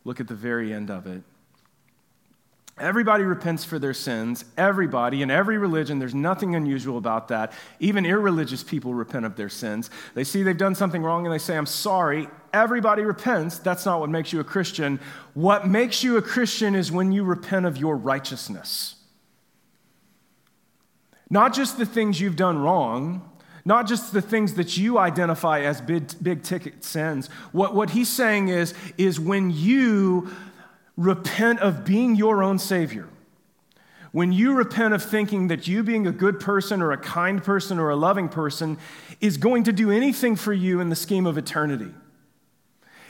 look 0.05 0.21
at 0.21 0.29
the 0.29 0.35
very 0.35 0.75
end 0.75 0.91
of 0.91 1.07
it. 1.07 1.23
Everybody 2.77 3.23
repents 3.23 3.65
for 3.65 3.79
their 3.79 3.95
sins. 3.95 4.45
Everybody, 4.57 5.23
in 5.23 5.31
every 5.31 5.59
religion, 5.59 6.01
there's 6.01 6.15
nothing 6.15 6.57
unusual 6.57 6.99
about 6.99 7.29
that. 7.29 7.53
Even 7.79 8.05
irreligious 8.05 8.65
people 8.65 8.95
repent 8.95 9.25
of 9.25 9.37
their 9.37 9.49
sins. 9.49 9.91
They 10.15 10.25
see 10.25 10.43
they've 10.43 10.59
done 10.59 10.75
something 10.75 11.01
wrong 11.01 11.25
and 11.25 11.33
they 11.33 11.39
say, 11.39 11.57
I'm 11.57 11.67
sorry. 11.67 12.27
Everybody 12.53 13.03
repents. 13.03 13.59
That's 13.59 13.87
not 13.87 14.01
what 14.01 14.11
makes 14.11 14.33
you 14.33 14.41
a 14.41 14.45
Christian. 14.45 14.99
What 15.35 15.69
makes 15.69 16.03
you 16.03 16.17
a 16.17 16.23
Christian 16.23 16.75
is 16.75 16.91
when 16.91 17.13
you 17.13 17.23
repent 17.23 17.65
of 17.65 17.77
your 17.77 17.97
righteousness. 17.97 18.97
Not 21.31 21.55
just 21.55 21.79
the 21.79 21.87
things 21.87 22.21
you've 22.21 22.37
done 22.37 22.59
wrong, 22.59 23.31
not 23.65 23.87
just 23.87 24.13
the 24.13 24.21
things 24.21 24.55
that 24.55 24.77
you 24.77 24.99
identify 24.99 25.61
as 25.61 25.81
big, 25.81 26.11
big 26.21 26.43
ticket 26.43 26.83
sins. 26.83 27.29
What, 27.53 27.73
what 27.75 27.91
he's 27.91 28.09
saying 28.09 28.49
is, 28.49 28.75
is 28.99 29.19
when 29.21 29.53
you 29.53 30.29
repent 30.97 31.61
of 31.61 31.85
being 31.85 32.17
your 32.17 32.43
own 32.43 32.59
Savior, 32.59 33.09
when 34.13 34.33
you 34.33 34.55
repent 34.55 34.95
of 34.95 35.03
thinking 35.03 35.49
that 35.49 35.67
you 35.67 35.83
being 35.83 36.07
a 36.07 36.13
good 36.13 36.39
person 36.39 36.81
or 36.81 36.93
a 36.93 36.97
kind 36.97 37.43
person 37.43 37.79
or 37.79 37.91
a 37.91 37.97
loving 37.97 38.29
person 38.29 38.79
is 39.21 39.37
going 39.37 39.65
to 39.65 39.73
do 39.73 39.91
anything 39.91 40.37
for 40.37 40.53
you 40.53 40.81
in 40.81 40.89
the 40.89 40.97
scheme 40.97 41.27
of 41.27 41.37
eternity. 41.37 41.93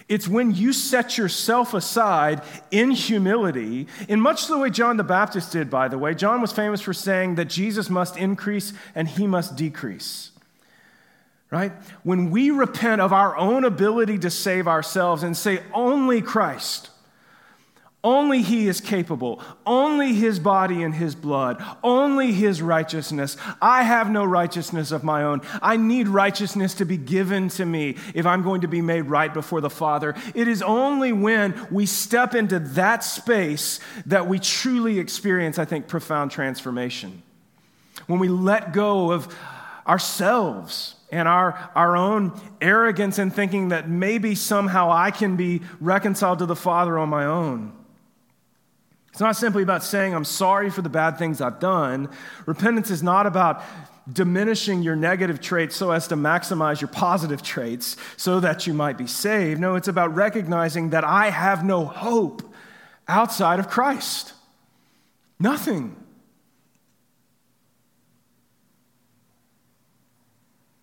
It's 0.08 0.28
when 0.28 0.54
you 0.54 0.72
set 0.72 1.16
yourself 1.16 1.72
aside 1.72 2.42
in 2.70 2.90
humility, 2.90 3.86
in 4.08 4.20
much 4.20 4.48
the 4.48 4.58
way 4.58 4.68
John 4.68 4.96
the 4.98 5.04
Baptist 5.04 5.52
did, 5.52 5.70
by 5.70 5.88
the 5.88 5.98
way. 5.98 6.14
John 6.14 6.42
was 6.42 6.52
famous 6.52 6.82
for 6.82 6.92
saying 6.92 7.36
that 7.36 7.46
Jesus 7.46 7.88
must 7.88 8.16
increase 8.16 8.74
and 8.94 9.08
he 9.08 9.26
must 9.26 9.56
decrease 9.56 10.30
right? 11.54 11.70
When 12.02 12.32
we 12.32 12.50
repent 12.50 13.00
of 13.00 13.12
our 13.12 13.36
own 13.36 13.64
ability 13.64 14.18
to 14.18 14.30
save 14.30 14.66
ourselves 14.66 15.22
and 15.22 15.36
say, 15.36 15.62
only 15.72 16.20
Christ, 16.20 16.90
only 18.04 18.42
He 18.42 18.68
is 18.68 18.80
capable, 18.80 19.40
only 19.66 20.14
His 20.14 20.38
body 20.38 20.82
and 20.82 20.94
His 20.94 21.14
blood, 21.14 21.64
only 21.82 22.32
His 22.32 22.62
righteousness. 22.62 23.36
I 23.60 23.82
have 23.82 24.10
no 24.10 24.24
righteousness 24.24 24.92
of 24.92 25.02
my 25.02 25.24
own. 25.24 25.40
I 25.62 25.76
need 25.76 26.06
righteousness 26.06 26.74
to 26.74 26.84
be 26.84 26.98
given 26.98 27.48
to 27.50 27.64
me 27.64 27.96
if 28.14 28.26
I'm 28.26 28.42
going 28.42 28.60
to 28.60 28.68
be 28.68 28.82
made 28.82 29.02
right 29.02 29.32
before 29.32 29.62
the 29.62 29.70
Father. 29.70 30.14
It 30.34 30.46
is 30.46 30.62
only 30.62 31.12
when 31.12 31.66
we 31.70 31.86
step 31.86 32.34
into 32.34 32.58
that 32.60 33.02
space 33.02 33.80
that 34.06 34.28
we 34.28 34.38
truly 34.38 34.98
experience, 34.98 35.58
I 35.58 35.64
think, 35.64 35.88
profound 35.88 36.30
transformation. 36.30 37.22
When 38.06 38.20
we 38.20 38.28
let 38.28 38.72
go 38.72 39.10
of 39.10 39.34
ourselves 39.86 40.96
and 41.10 41.28
our, 41.28 41.70
our 41.74 41.96
own 41.96 42.38
arrogance 42.60 43.18
in 43.18 43.30
thinking 43.30 43.68
that 43.68 43.88
maybe 43.88 44.34
somehow 44.34 44.90
I 44.90 45.10
can 45.10 45.36
be 45.36 45.62
reconciled 45.80 46.40
to 46.40 46.46
the 46.46 46.56
Father 46.56 46.98
on 46.98 47.08
my 47.08 47.24
own. 47.24 47.72
It's 49.14 49.20
not 49.20 49.36
simply 49.36 49.62
about 49.62 49.84
saying, 49.84 50.12
I'm 50.12 50.24
sorry 50.24 50.70
for 50.70 50.82
the 50.82 50.88
bad 50.88 51.18
things 51.18 51.40
I've 51.40 51.60
done. 51.60 52.08
Repentance 52.46 52.90
is 52.90 53.00
not 53.00 53.28
about 53.28 53.62
diminishing 54.12 54.82
your 54.82 54.96
negative 54.96 55.40
traits 55.40 55.76
so 55.76 55.92
as 55.92 56.08
to 56.08 56.16
maximize 56.16 56.80
your 56.80 56.88
positive 56.88 57.40
traits 57.40 57.96
so 58.16 58.40
that 58.40 58.66
you 58.66 58.74
might 58.74 58.98
be 58.98 59.06
saved. 59.06 59.60
No, 59.60 59.76
it's 59.76 59.86
about 59.86 60.16
recognizing 60.16 60.90
that 60.90 61.04
I 61.04 61.30
have 61.30 61.64
no 61.64 61.84
hope 61.84 62.42
outside 63.06 63.60
of 63.60 63.70
Christ. 63.70 64.32
Nothing. 65.38 65.94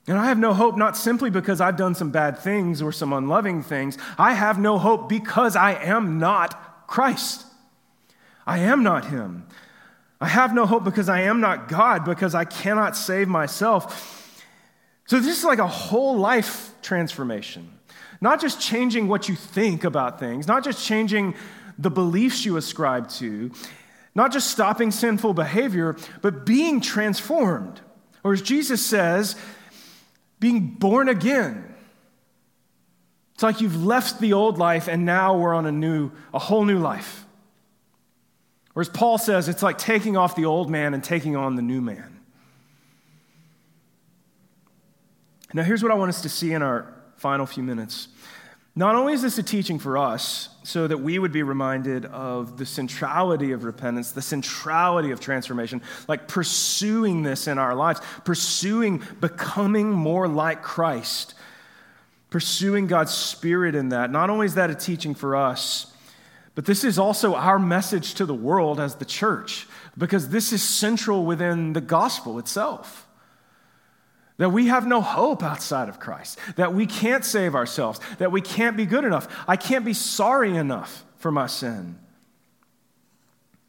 And 0.08 0.18
I 0.18 0.28
have 0.28 0.40
no 0.40 0.54
hope 0.54 0.78
not 0.78 0.96
simply 0.96 1.30
because 1.30 1.60
I've 1.60 1.76
done 1.76 1.96
some 1.96 2.12
bad 2.12 2.40
things 2.40 2.82
or 2.82 2.94
some 2.94 3.12
unloving 3.12 3.62
things. 3.62 3.98
I 4.18 4.36
have 4.36 4.58
no 4.58 4.78
hope 4.78 5.10
because 5.10 5.58
I 5.58 5.74
am 5.74 6.18
not 6.18 6.88
Christ. 6.88 7.48
I 8.46 8.60
am 8.60 8.84
not 8.84 9.06
Him. 9.06 9.48
I 10.20 10.28
have 10.28 10.54
no 10.54 10.66
hope 10.66 10.84
because 10.84 11.10
I 11.10 11.22
am 11.22 11.42
not 11.42 11.68
God, 11.68 12.06
because 12.06 12.36
I 12.36 12.46
cannot 12.46 12.96
save 12.96 13.28
myself. 13.28 14.46
So, 15.08 15.20
this 15.20 15.38
is 15.38 15.44
like 15.44 15.60
a 15.60 15.68
whole 15.68 16.18
life 16.18 16.74
transformation. 16.82 17.72
Not 18.22 18.40
just 18.40 18.62
changing 18.62 19.08
what 19.08 19.28
you 19.28 19.36
think 19.36 19.84
about 19.84 20.20
things, 20.20 20.48
not 20.48 20.64
just 20.64 20.86
changing 20.86 21.34
the 21.80 21.90
beliefs 21.90 22.46
you 22.46 22.56
ascribe 22.58 23.10
to, 23.10 23.52
not 24.14 24.32
just 24.32 24.52
stopping 24.52 24.92
sinful 24.92 25.34
behavior, 25.34 25.96
but 26.22 26.46
being 26.46 26.82
transformed. 26.82 27.82
Or 28.24 28.34
as 28.34 28.42
Jesus 28.42 28.86
says, 28.86 29.36
being 30.40 30.68
born 30.68 31.10
again. 31.10 31.74
It's 33.34 33.44
like 33.44 33.62
you've 33.62 33.84
left 33.84 34.20
the 34.20 34.34
old 34.34 34.58
life 34.58 34.88
and 34.88 35.06
now 35.06 35.38
we're 35.38 35.54
on 35.54 35.66
a 35.66 35.72
new, 35.72 36.12
a 36.34 36.40
whole 36.40 36.66
new 36.66 36.78
life. 36.78 37.26
Or 38.76 38.82
as 38.82 38.90
Paul 38.90 39.18
says, 39.18 39.50
it's 39.50 39.64
like 39.64 39.78
taking 39.78 40.16
off 40.16 40.36
the 40.36 40.46
old 40.46 40.70
man 40.70 40.94
and 40.94 41.04
taking 41.04 41.36
on 41.36 41.56
the 41.56 41.62
new 41.62 41.82
man. 41.82 42.20
Now, 45.54 45.64
here's 45.64 45.84
what 45.84 45.92
I 45.92 45.96
want 45.96 46.10
us 46.10 46.22
to 46.22 46.30
see 46.30 46.54
in 46.54 46.62
our 46.62 46.94
final 47.18 47.46
few 47.46 47.64
minutes. 47.64 48.08
Not 48.74 48.96
only 48.96 49.12
is 49.14 49.22
this 49.22 49.38
a 49.38 49.44
teaching 49.44 49.80
for 49.80 49.98
us, 49.98 50.48
so 50.64 50.88
that 50.88 50.98
we 51.00 51.20
would 51.20 51.34
be 51.34 51.44
reminded 51.44 52.06
of 52.06 52.58
the 52.58 52.66
centrality 52.66 53.52
of 53.52 53.66
repentance, 53.66 54.14
the 54.14 54.22
centrality 54.22 55.12
of 55.12 55.20
transformation, 55.20 55.82
like 56.08 56.28
pursuing 56.28 57.24
this 57.24 57.48
in 57.48 57.58
our 57.58 57.76
lives, 57.76 58.00
pursuing 58.24 59.04
becoming 59.20 59.92
more 59.92 60.28
like 60.28 60.62
Christ, 60.62 61.34
pursuing 62.30 62.88
God's 62.88 63.12
Spirit 63.12 63.76
in 63.76 63.90
that. 63.90 64.10
Not 64.10 64.30
only 64.30 64.46
is 64.46 64.56
that 64.56 64.70
a 64.70 64.76
teaching 64.76 65.16
for 65.16 65.36
us, 65.36 65.91
but 66.54 66.66
this 66.66 66.84
is 66.84 67.00
also 67.00 67.36
our 67.36 67.58
message 67.58 68.14
to 68.16 68.26
the 68.26 68.34
world 68.34 68.80
as 68.80 68.96
the 68.96 69.06
church, 69.06 69.68
because 69.98 70.30
this 70.30 70.52
is 70.52 70.62
central 70.62 71.26
within 71.26 71.74
the 71.74 71.82
gospel 71.82 72.40
itself. 72.40 73.08
That 74.38 74.50
we 74.50 74.68
have 74.68 74.88
no 74.88 75.02
hope 75.02 75.44
outside 75.44 75.88
of 75.88 76.00
Christ, 76.00 76.40
that 76.56 76.74
we 76.74 76.86
can't 76.86 77.24
save 77.24 77.56
ourselves, 77.56 78.00
that 78.18 78.32
we 78.32 78.42
can't 78.42 78.76
be 78.76 78.86
good 78.86 79.06
enough. 79.06 79.28
I 79.48 79.56
can't 79.56 79.86
be 79.86 79.94
sorry 79.94 80.58
enough 80.58 81.06
for 81.18 81.32
my 81.32 81.48
sin. 81.48 82.01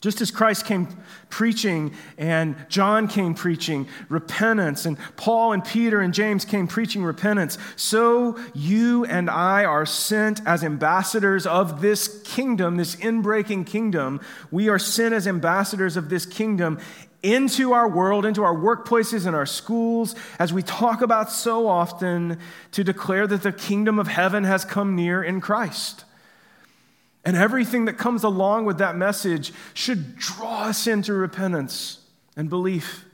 Just 0.02 0.20
as 0.20 0.32
Christ 0.32 0.66
came 0.66 0.88
preaching 1.30 1.94
and 2.18 2.56
John 2.68 3.06
came 3.06 3.34
preaching 3.34 3.86
repentance, 4.08 4.84
and 4.84 4.98
Paul 5.16 5.52
and 5.52 5.64
Peter 5.64 6.00
and 6.00 6.12
James 6.12 6.44
came 6.44 6.66
preaching 6.66 7.04
repentance, 7.04 7.56
so 7.76 8.36
you 8.52 9.04
and 9.04 9.30
I 9.30 9.64
are 9.64 9.86
sent 9.86 10.44
as 10.44 10.64
ambassadors 10.64 11.46
of 11.46 11.80
this 11.80 12.20
kingdom, 12.24 12.78
this 12.78 12.96
inbreaking 12.96 13.64
kingdom. 13.64 14.20
We 14.50 14.68
are 14.68 14.78
sent 14.78 15.14
as 15.14 15.28
ambassadors 15.28 15.96
of 15.96 16.08
this 16.08 16.26
kingdom 16.26 16.80
into 17.22 17.72
our 17.72 17.88
world, 17.88 18.26
into 18.26 18.42
our 18.42 18.56
workplaces 18.56 19.24
and 19.24 19.36
our 19.36 19.46
schools, 19.46 20.16
as 20.40 20.52
we 20.52 20.64
talk 20.64 21.00
about 21.00 21.30
so 21.30 21.68
often, 21.68 22.40
to 22.72 22.82
declare 22.82 23.28
that 23.28 23.44
the 23.44 23.52
kingdom 23.52 24.00
of 24.00 24.08
heaven 24.08 24.42
has 24.42 24.64
come 24.64 24.96
near 24.96 25.22
in 25.22 25.40
Christ. 25.40 26.04
And 27.24 27.36
everything 27.36 27.84
that 27.84 27.98
comes 27.98 28.24
along 28.24 28.64
with 28.64 28.78
that 28.78 28.96
message 28.96 29.52
should 29.74 30.16
draw 30.16 30.64
us 30.64 30.86
into 30.86 31.12
repentance 31.12 32.00
and 32.36 32.48
belief. 32.50 33.04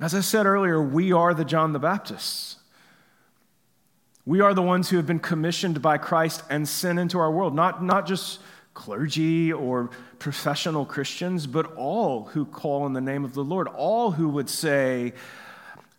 As 0.00 0.14
I 0.14 0.20
said 0.20 0.46
earlier, 0.46 0.82
we 0.82 1.12
are 1.12 1.34
the 1.34 1.44
John 1.44 1.72
the 1.72 1.78
Baptists. 1.78 2.56
We 4.24 4.40
are 4.40 4.52
the 4.52 4.62
ones 4.62 4.90
who 4.90 4.96
have 4.96 5.06
been 5.06 5.20
commissioned 5.20 5.80
by 5.80 5.98
Christ 5.98 6.42
and 6.50 6.68
sent 6.68 6.98
into 6.98 7.18
our 7.18 7.30
world, 7.30 7.54
not, 7.54 7.82
not 7.82 8.06
just 8.06 8.40
clergy 8.74 9.52
or 9.52 9.90
professional 10.18 10.84
Christians, 10.84 11.46
but 11.46 11.74
all 11.74 12.24
who 12.26 12.44
call 12.44 12.86
in 12.86 12.92
the 12.92 13.00
name 13.00 13.24
of 13.24 13.34
the 13.34 13.42
Lord, 13.42 13.66
all 13.68 14.12
who 14.12 14.28
would 14.28 14.48
say, 14.48 15.14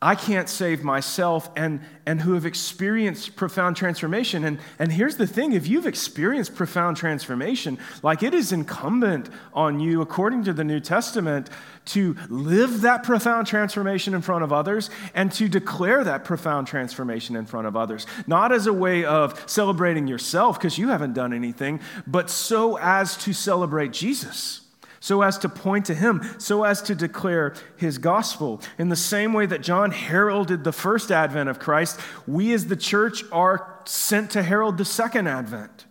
I 0.01 0.15
can't 0.15 0.47
save 0.47 0.81
myself, 0.81 1.49
and, 1.57 1.81
and 2.05 2.21
who 2.21 2.33
have 2.33 2.45
experienced 2.45 3.35
profound 3.35 3.75
transformation. 3.75 4.45
And, 4.45 4.59
and 4.79 4.93
here's 4.93 5.17
the 5.17 5.27
thing 5.27 5.51
if 5.51 5.67
you've 5.67 5.85
experienced 5.85 6.55
profound 6.55 6.95
transformation, 6.95 7.77
like 8.01 8.23
it 8.23 8.33
is 8.33 8.53
incumbent 8.53 9.29
on 9.53 9.81
you, 9.81 10.01
according 10.01 10.45
to 10.45 10.53
the 10.53 10.63
New 10.63 10.79
Testament, 10.79 11.49
to 11.87 12.15
live 12.29 12.81
that 12.81 13.03
profound 13.03 13.47
transformation 13.47 14.13
in 14.13 14.21
front 14.21 14.45
of 14.45 14.53
others 14.53 14.89
and 15.13 15.33
to 15.33 15.49
declare 15.49 16.01
that 16.05 16.23
profound 16.23 16.67
transformation 16.67 17.35
in 17.35 17.45
front 17.45 17.67
of 17.67 17.75
others. 17.75 18.07
Not 18.25 18.53
as 18.53 18.67
a 18.67 18.73
way 18.73 19.03
of 19.03 19.49
celebrating 19.49 20.07
yourself 20.07 20.57
because 20.57 20.77
you 20.77 20.89
haven't 20.89 21.13
done 21.13 21.33
anything, 21.33 21.81
but 22.07 22.29
so 22.29 22.77
as 22.77 23.17
to 23.17 23.33
celebrate 23.33 23.91
Jesus 23.91 24.61
so 24.99 25.21
as 25.21 25.37
to 25.39 25.49
point 25.49 25.85
to 25.85 25.93
him, 25.93 26.21
so 26.37 26.63
as 26.63 26.81
to 26.83 26.95
declare 26.95 27.53
his 27.77 27.97
gospel. 27.97 28.61
In 28.77 28.89
the 28.89 28.95
same 28.95 29.33
way 29.33 29.45
that 29.45 29.61
John 29.61 29.91
heralded 29.91 30.63
the 30.63 30.71
first 30.71 31.11
advent 31.11 31.49
of 31.49 31.59
Christ, 31.59 31.99
we 32.27 32.53
as 32.53 32.67
the 32.67 32.75
church 32.75 33.23
are 33.31 33.81
sent 33.85 34.31
to 34.31 34.43
herald 34.43 34.77
the 34.77 34.85
second 34.85 35.27
advent. 35.27 35.85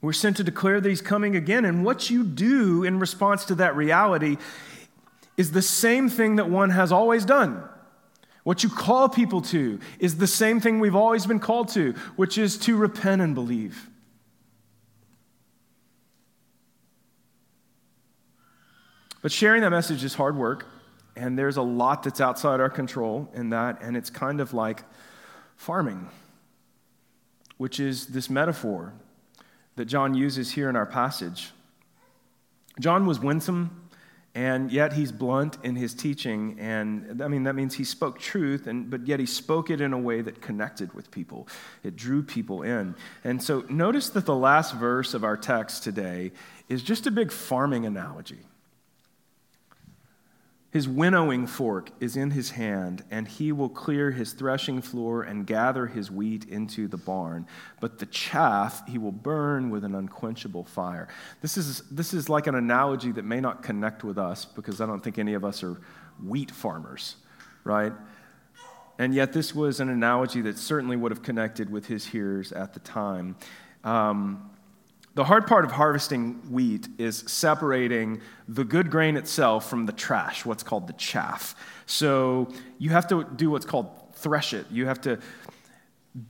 We're 0.00 0.12
sent 0.12 0.36
to 0.38 0.44
declare 0.44 0.80
that 0.80 0.88
he's 0.88 1.00
coming 1.00 1.36
again. 1.36 1.64
And 1.64 1.84
what 1.84 2.10
you 2.10 2.24
do 2.24 2.82
in 2.82 2.98
response 2.98 3.44
to 3.46 3.54
that 3.54 3.76
reality 3.76 4.36
is 5.36 5.52
the 5.52 5.62
same 5.62 6.08
thing 6.08 6.36
that 6.36 6.50
one 6.50 6.70
has 6.70 6.90
always 6.90 7.24
done. 7.24 7.62
What 8.42 8.64
you 8.64 8.68
call 8.68 9.08
people 9.08 9.40
to 9.42 9.78
is 10.00 10.16
the 10.16 10.26
same 10.26 10.60
thing 10.60 10.80
we've 10.80 10.96
always 10.96 11.26
been 11.26 11.38
called 11.38 11.68
to, 11.68 11.92
which 12.16 12.36
is 12.36 12.58
to 12.58 12.76
repent 12.76 13.22
and 13.22 13.34
believe. 13.34 13.88
But 19.22 19.30
sharing 19.30 19.62
that 19.62 19.70
message 19.70 20.02
is 20.02 20.14
hard 20.14 20.36
work, 20.36 20.66
and 21.14 21.38
there's 21.38 21.56
a 21.56 21.62
lot 21.62 22.02
that's 22.02 22.20
outside 22.20 22.60
our 22.60 22.70
control 22.70 23.30
in 23.34 23.50
that, 23.50 23.80
and 23.80 23.96
it's 23.96 24.10
kind 24.10 24.40
of 24.40 24.52
like 24.52 24.82
farming, 25.56 26.08
which 27.56 27.78
is 27.78 28.08
this 28.08 28.28
metaphor 28.28 28.92
that 29.76 29.84
John 29.84 30.14
uses 30.14 30.50
here 30.52 30.68
in 30.68 30.74
our 30.74 30.86
passage. 30.86 31.52
John 32.80 33.06
was 33.06 33.20
winsome, 33.20 33.88
and 34.34 34.72
yet 34.72 34.94
he's 34.94 35.12
blunt 35.12 35.58
in 35.62 35.76
his 35.76 35.94
teaching, 35.94 36.56
and 36.58 37.22
I 37.22 37.28
mean 37.28 37.44
that 37.44 37.54
means 37.54 37.74
he 37.74 37.84
spoke 37.84 38.18
truth, 38.18 38.66
and 38.66 38.90
but 38.90 39.06
yet 39.06 39.20
he 39.20 39.26
spoke 39.26 39.70
it 39.70 39.80
in 39.80 39.92
a 39.92 39.98
way 39.98 40.20
that 40.22 40.40
connected 40.40 40.94
with 40.94 41.10
people. 41.10 41.46
It 41.84 41.94
drew 41.94 42.22
people 42.22 42.62
in. 42.62 42.96
And 43.22 43.42
so 43.42 43.64
notice 43.68 44.08
that 44.10 44.26
the 44.26 44.34
last 44.34 44.74
verse 44.74 45.14
of 45.14 45.22
our 45.22 45.36
text 45.36 45.84
today 45.84 46.32
is 46.68 46.82
just 46.82 47.06
a 47.06 47.10
big 47.10 47.30
farming 47.30 47.84
analogy. 47.84 48.40
His 50.72 50.88
winnowing 50.88 51.46
fork 51.46 51.90
is 52.00 52.16
in 52.16 52.30
his 52.30 52.52
hand, 52.52 53.04
and 53.10 53.28
he 53.28 53.52
will 53.52 53.68
clear 53.68 54.10
his 54.10 54.32
threshing 54.32 54.80
floor 54.80 55.22
and 55.22 55.46
gather 55.46 55.86
his 55.86 56.10
wheat 56.10 56.46
into 56.46 56.88
the 56.88 56.96
barn. 56.96 57.46
But 57.78 57.98
the 57.98 58.06
chaff 58.06 58.88
he 58.88 58.96
will 58.96 59.12
burn 59.12 59.68
with 59.68 59.84
an 59.84 59.94
unquenchable 59.94 60.64
fire. 60.64 61.08
This 61.42 61.58
is, 61.58 61.82
this 61.90 62.14
is 62.14 62.30
like 62.30 62.46
an 62.46 62.54
analogy 62.54 63.12
that 63.12 63.24
may 63.24 63.38
not 63.38 63.62
connect 63.62 64.02
with 64.02 64.16
us 64.16 64.46
because 64.46 64.80
I 64.80 64.86
don't 64.86 65.04
think 65.04 65.18
any 65.18 65.34
of 65.34 65.44
us 65.44 65.62
are 65.62 65.78
wheat 66.24 66.50
farmers, 66.50 67.16
right? 67.64 67.92
And 68.98 69.14
yet, 69.14 69.34
this 69.34 69.54
was 69.54 69.78
an 69.78 69.90
analogy 69.90 70.40
that 70.40 70.56
certainly 70.56 70.96
would 70.96 71.12
have 71.12 71.22
connected 71.22 71.68
with 71.68 71.84
his 71.84 72.06
hearers 72.06 72.50
at 72.50 72.72
the 72.72 72.80
time. 72.80 73.36
Um, 73.84 74.51
the 75.14 75.24
hard 75.24 75.46
part 75.46 75.64
of 75.64 75.72
harvesting 75.72 76.34
wheat 76.50 76.88
is 76.98 77.24
separating 77.26 78.20
the 78.48 78.64
good 78.64 78.90
grain 78.90 79.16
itself 79.16 79.68
from 79.68 79.86
the 79.86 79.92
trash, 79.92 80.44
what's 80.46 80.62
called 80.62 80.86
the 80.86 80.94
chaff. 80.94 81.54
So 81.86 82.48
you 82.78 82.90
have 82.90 83.06
to 83.08 83.24
do 83.24 83.50
what's 83.50 83.66
called 83.66 83.90
thresh 84.14 84.54
it. 84.54 84.66
You 84.70 84.86
have 84.86 85.00
to 85.02 85.18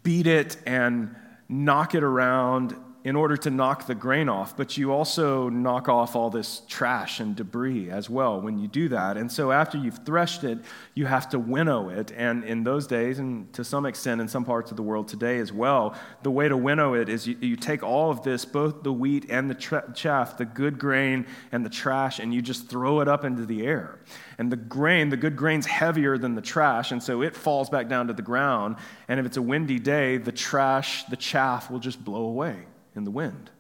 beat 0.03 0.27
it 0.27 0.57
and 0.67 1.15
knock 1.49 1.95
it 1.95 2.03
around 2.03 2.77
in 3.05 3.17
order 3.17 3.37
to 3.37 3.51
knock 3.51 3.87
the 3.87 3.95
grain 3.95 4.29
off, 4.29 4.57
but 4.57 4.77
you 4.77 4.93
also 4.93 5.49
knock 5.49 5.89
off 5.89 6.15
all 6.15 6.31
this 6.31 6.63
trash 6.69 7.19
and 7.19 7.35
debris 7.35 7.91
as 7.91 8.09
well 8.09 8.41
when 8.41 8.59
you 8.59 8.69
do 8.69 8.89
that. 8.89 9.17
And 9.17 9.31
so 9.31 9.51
after 9.51 9.77
you've 9.77 10.05
threshed 10.07 10.45
it, 10.45 10.59
you 10.95 11.07
have 11.07 11.29
to 11.31 11.39
winnow 11.39 11.89
it. 11.89 12.13
And 12.17 12.45
in 12.45 12.63
those 12.63 12.87
days, 12.87 13.19
and 13.19 13.53
to 13.55 13.65
some 13.65 13.87
extent 13.87 14.21
in 14.21 14.29
some 14.29 14.45
parts 14.45 14.71
of 14.71 14.77
the 14.77 14.85
world 14.85 15.09
today 15.09 15.39
as 15.39 15.53
well, 15.53 15.97
the 16.23 16.31
way 16.31 16.49
to 16.49 16.57
winnow 16.57 16.95
it 16.95 17.09
is 17.09 17.27
you, 17.27 17.37
you 17.41 17.57
take 17.57 17.83
all 17.83 18.11
of 18.11 18.23
this, 18.23 18.45
both 18.45 18.85
the 18.85 18.93
wheat 18.93 19.27
and 19.29 19.51
the 19.51 19.55
tra- 19.55 19.93
chaff, 19.95 20.37
the 20.37 20.45
good 20.45 20.79
grain 20.79 21.27
and 21.51 21.67
the 21.67 21.71
trash, 21.71 22.21
and 22.21 22.33
you 22.33 22.41
just 22.41 22.69
throw 22.69 23.01
it 23.01 23.09
up 23.09 23.25
into 23.25 23.45
the 23.45 23.67
air. 23.67 23.99
And 24.39 24.51
the 24.51 24.57
grain, 24.57 25.09
the 25.09 25.17
good 25.17 25.35
grain's 25.35 25.67
heavier 25.67 26.19
than 26.19 26.37
the 26.37 26.41
trash, 26.41 26.93
and 26.93 27.03
so 27.03 27.23
it 27.23 27.35
falls 27.35 27.69
back 27.69 27.89
down 27.89 28.07
to 28.07 28.13
the 28.13 28.23
ground. 28.23 28.77
And 29.09 29.19
if 29.19 29.27
it's 29.27 29.37
a 29.37 29.43
windy 29.43 29.81
day, 29.81 30.19
the 30.19 30.33
trash, 30.33 31.05
the 31.05 31.17
chaff 31.17 31.69
will 31.69 31.81
just 31.81 32.03
blow 32.05 32.25
away 32.25 32.67
in 32.95 33.05
the 33.05 33.11
wind. 33.11 33.51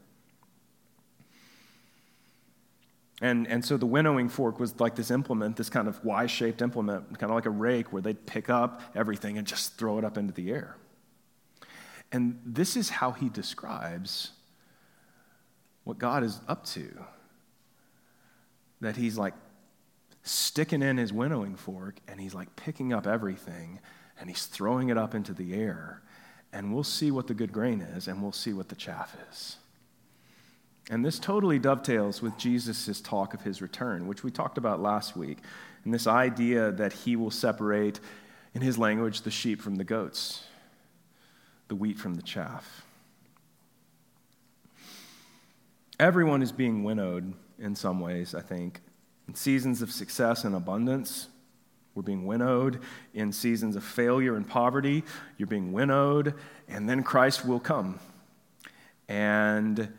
And, 3.20 3.46
and 3.46 3.64
so 3.64 3.76
the 3.76 3.86
winnowing 3.86 4.28
fork 4.28 4.58
was 4.58 4.80
like 4.80 4.96
this 4.96 5.10
implement, 5.12 5.56
this 5.56 5.70
kind 5.70 5.86
of 5.86 6.04
Y 6.04 6.26
shaped 6.26 6.60
implement, 6.60 7.18
kind 7.20 7.30
of 7.30 7.36
like 7.36 7.46
a 7.46 7.50
rake 7.50 7.92
where 7.92 8.02
they'd 8.02 8.26
pick 8.26 8.50
up 8.50 8.82
everything 8.96 9.38
and 9.38 9.46
just 9.46 9.78
throw 9.78 9.96
it 9.98 10.04
up 10.04 10.18
into 10.18 10.32
the 10.32 10.50
air. 10.50 10.76
And 12.10 12.40
this 12.44 12.76
is 12.76 12.90
how 12.90 13.12
he 13.12 13.28
describes 13.28 14.32
what 15.84 15.98
God 15.98 16.24
is 16.24 16.40
up 16.48 16.66
to. 16.66 17.04
That 18.80 18.96
he's 18.96 19.16
like 19.16 19.34
sticking 20.24 20.82
in 20.82 20.96
his 20.96 21.12
winnowing 21.12 21.54
fork 21.54 22.00
and 22.08 22.20
he's 22.20 22.34
like 22.34 22.56
picking 22.56 22.92
up 22.92 23.06
everything 23.06 23.78
and 24.18 24.28
he's 24.28 24.46
throwing 24.46 24.88
it 24.88 24.98
up 24.98 25.14
into 25.14 25.32
the 25.32 25.54
air 25.54 26.02
and 26.52 26.72
we'll 26.74 26.84
see 26.84 27.10
what 27.10 27.26
the 27.26 27.34
good 27.34 27.52
grain 27.52 27.80
is, 27.80 28.08
and 28.08 28.22
we'll 28.22 28.32
see 28.32 28.52
what 28.52 28.68
the 28.68 28.74
chaff 28.74 29.16
is. 29.30 29.56
And 30.90 31.04
this 31.04 31.18
totally 31.18 31.58
dovetails 31.58 32.20
with 32.20 32.36
Jesus' 32.36 33.00
talk 33.00 33.34
of 33.34 33.42
his 33.42 33.62
return, 33.62 34.06
which 34.06 34.22
we 34.24 34.30
talked 34.30 34.58
about 34.58 34.80
last 34.80 35.16
week, 35.16 35.38
and 35.84 35.94
this 35.94 36.06
idea 36.06 36.72
that 36.72 36.92
he 36.92 37.16
will 37.16 37.30
separate, 37.30 38.00
in 38.54 38.60
his 38.60 38.78
language, 38.78 39.22
the 39.22 39.30
sheep 39.30 39.62
from 39.62 39.76
the 39.76 39.84
goats, 39.84 40.44
the 41.68 41.74
wheat 41.74 41.98
from 41.98 42.14
the 42.14 42.22
chaff. 42.22 42.84
Everyone 45.98 46.42
is 46.42 46.52
being 46.52 46.84
winnowed 46.84 47.32
in 47.58 47.76
some 47.76 48.00
ways, 48.00 48.34
I 48.34 48.40
think. 48.40 48.80
In 49.28 49.34
seasons 49.34 49.82
of 49.82 49.90
success 49.90 50.44
and 50.44 50.54
abundance, 50.54 51.28
we're 51.94 52.02
being 52.02 52.24
winnowed 52.24 52.80
in 53.12 53.32
seasons 53.32 53.76
of 53.76 53.84
failure 53.84 54.34
and 54.34 54.48
poverty. 54.48 55.04
You're 55.36 55.46
being 55.46 55.72
winnowed, 55.72 56.34
and 56.68 56.88
then 56.88 57.02
Christ 57.02 57.44
will 57.44 57.60
come. 57.60 58.00
And 59.08 59.92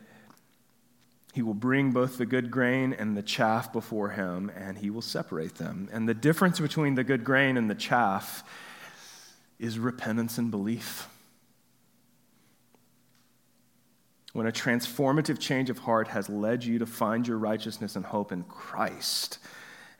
he 1.34 1.42
will 1.42 1.54
bring 1.54 1.90
both 1.90 2.18
the 2.18 2.26
good 2.26 2.50
grain 2.50 2.92
and 2.92 3.16
the 3.16 3.22
chaff 3.22 3.72
before 3.72 4.10
him, 4.10 4.50
and 4.56 4.78
he 4.78 4.90
will 4.90 5.02
separate 5.02 5.56
them. 5.56 5.88
And 5.92 6.08
the 6.08 6.14
difference 6.14 6.60
between 6.60 6.94
the 6.94 7.04
good 7.04 7.24
grain 7.24 7.56
and 7.56 7.70
the 7.70 7.74
chaff 7.74 8.44
is 9.58 9.78
repentance 9.78 10.38
and 10.38 10.50
belief. 10.50 11.08
When 14.32 14.46
a 14.48 14.52
transformative 14.52 15.38
change 15.38 15.70
of 15.70 15.78
heart 15.78 16.08
has 16.08 16.28
led 16.28 16.64
you 16.64 16.80
to 16.80 16.86
find 16.86 17.26
your 17.26 17.38
righteousness 17.38 17.94
and 17.94 18.04
hope 18.04 18.32
in 18.32 18.42
Christ, 18.44 19.38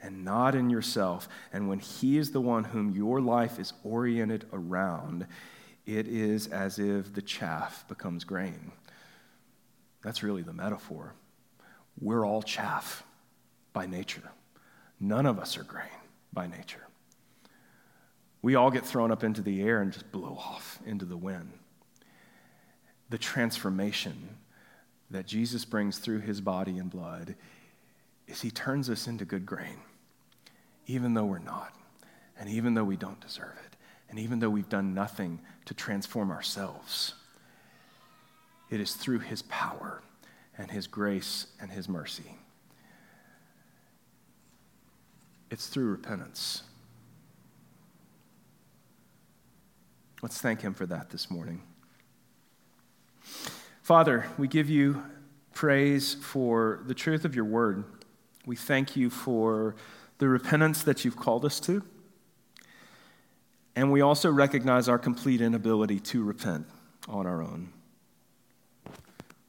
and 0.05 0.25
not 0.25 0.55
in 0.55 0.69
yourself. 0.69 1.29
And 1.53 1.69
when 1.69 1.79
He 1.79 2.19
is 2.19 2.31
the 2.31 2.41
one 2.41 2.65
whom 2.65 2.91
your 2.91 3.21
life 3.21 3.59
is 3.59 3.73
oriented 3.83 4.47
around, 4.53 5.27
it 5.87 6.07
is 6.07 6.47
as 6.47 6.79
if 6.79 7.13
the 7.15 7.23
chaff 7.23 7.87
becomes 7.89 8.23
grain. 8.23 8.71
That's 10.03 10.23
really 10.23 10.43
the 10.43 10.53
metaphor. 10.53 11.15
We're 12.01 12.27
all 12.27 12.43
chaff 12.43 13.03
by 13.73 13.87
nature. 13.87 14.31
None 15.01 15.27
of 15.27 15.39
us 15.39 15.57
are 15.57 15.65
grain 15.65 15.89
by 16.33 16.47
nature. 16.47 16.87
We 18.43 18.57
all 18.57 18.71
get 18.71 18.85
thrown 18.85 19.11
up 19.11 19.25
into 19.25 19.41
the 19.41 19.63
air 19.63 19.81
and 19.81 19.91
just 19.91 20.13
blow 20.13 20.37
off 20.39 20.79
into 20.85 21.07
the 21.07 21.17
wind. 21.17 21.51
The 23.09 23.17
transformation 23.17 24.37
that 25.11 25.27
Jesus 25.27 25.65
brings 25.65 25.99
through 25.99 26.21
his 26.21 26.43
body 26.43 26.77
and 26.79 26.91
blood 26.91 27.37
is 28.27 28.43
he 28.43 28.51
turns 28.51 28.91
us 28.91 29.07
into 29.07 29.25
good 29.25 29.47
grain, 29.47 29.79
even 30.87 31.15
though 31.15 31.25
we're 31.25 31.39
not, 31.39 31.75
and 32.39 32.49
even 32.49 32.75
though 32.75 32.85
we 32.85 32.97
don't 32.97 33.21
deserve 33.21 33.57
it, 33.65 33.77
and 34.11 34.19
even 34.19 34.39
though 34.39 34.51
we've 34.51 34.69
done 34.69 34.95
nothing 34.95 35.41
to 35.65 35.75
transform 35.75 36.31
ourselves. 36.31 37.15
It 38.71 38.81
is 38.81 38.95
through 38.95 39.21
his 39.21 39.43
power 39.43 40.03
and 40.57 40.71
his 40.71 40.87
grace 40.87 41.47
and 41.61 41.71
his 41.71 41.89
mercy. 41.89 42.37
It's 45.51 45.67
through 45.67 45.91
repentance. 45.91 46.63
Let's 50.23 50.41
thank 50.41 50.63
him 50.63 50.75
for 50.75 50.87
that 50.87 51.11
this 51.11 51.31
morning. 51.31 51.63
Father, 53.83 54.27
we 54.39 54.49
give 54.49 54.71
you 54.71 55.03
praise 55.53 56.15
for 56.15 56.81
the 56.87 56.95
truth 56.95 57.25
of 57.25 57.35
your 57.37 57.45
word. 57.45 57.85
We 58.47 58.57
thank 58.57 58.97
you 58.97 59.11
for 59.11 59.77
the 60.19 60.29
repentance 60.29 60.83
that 60.83 61.05
you've 61.05 61.17
called 61.17 61.45
us 61.45 61.61
to. 61.61 61.83
And 63.77 63.91
we 63.91 64.01
also 64.01 64.31
recognize 64.31 64.89
our 64.89 64.99
complete 64.99 65.41
inability 65.41 65.99
to 66.01 66.23
repent 66.23 66.67
on 67.09 67.27
our 67.27 67.43
own. 67.43 67.73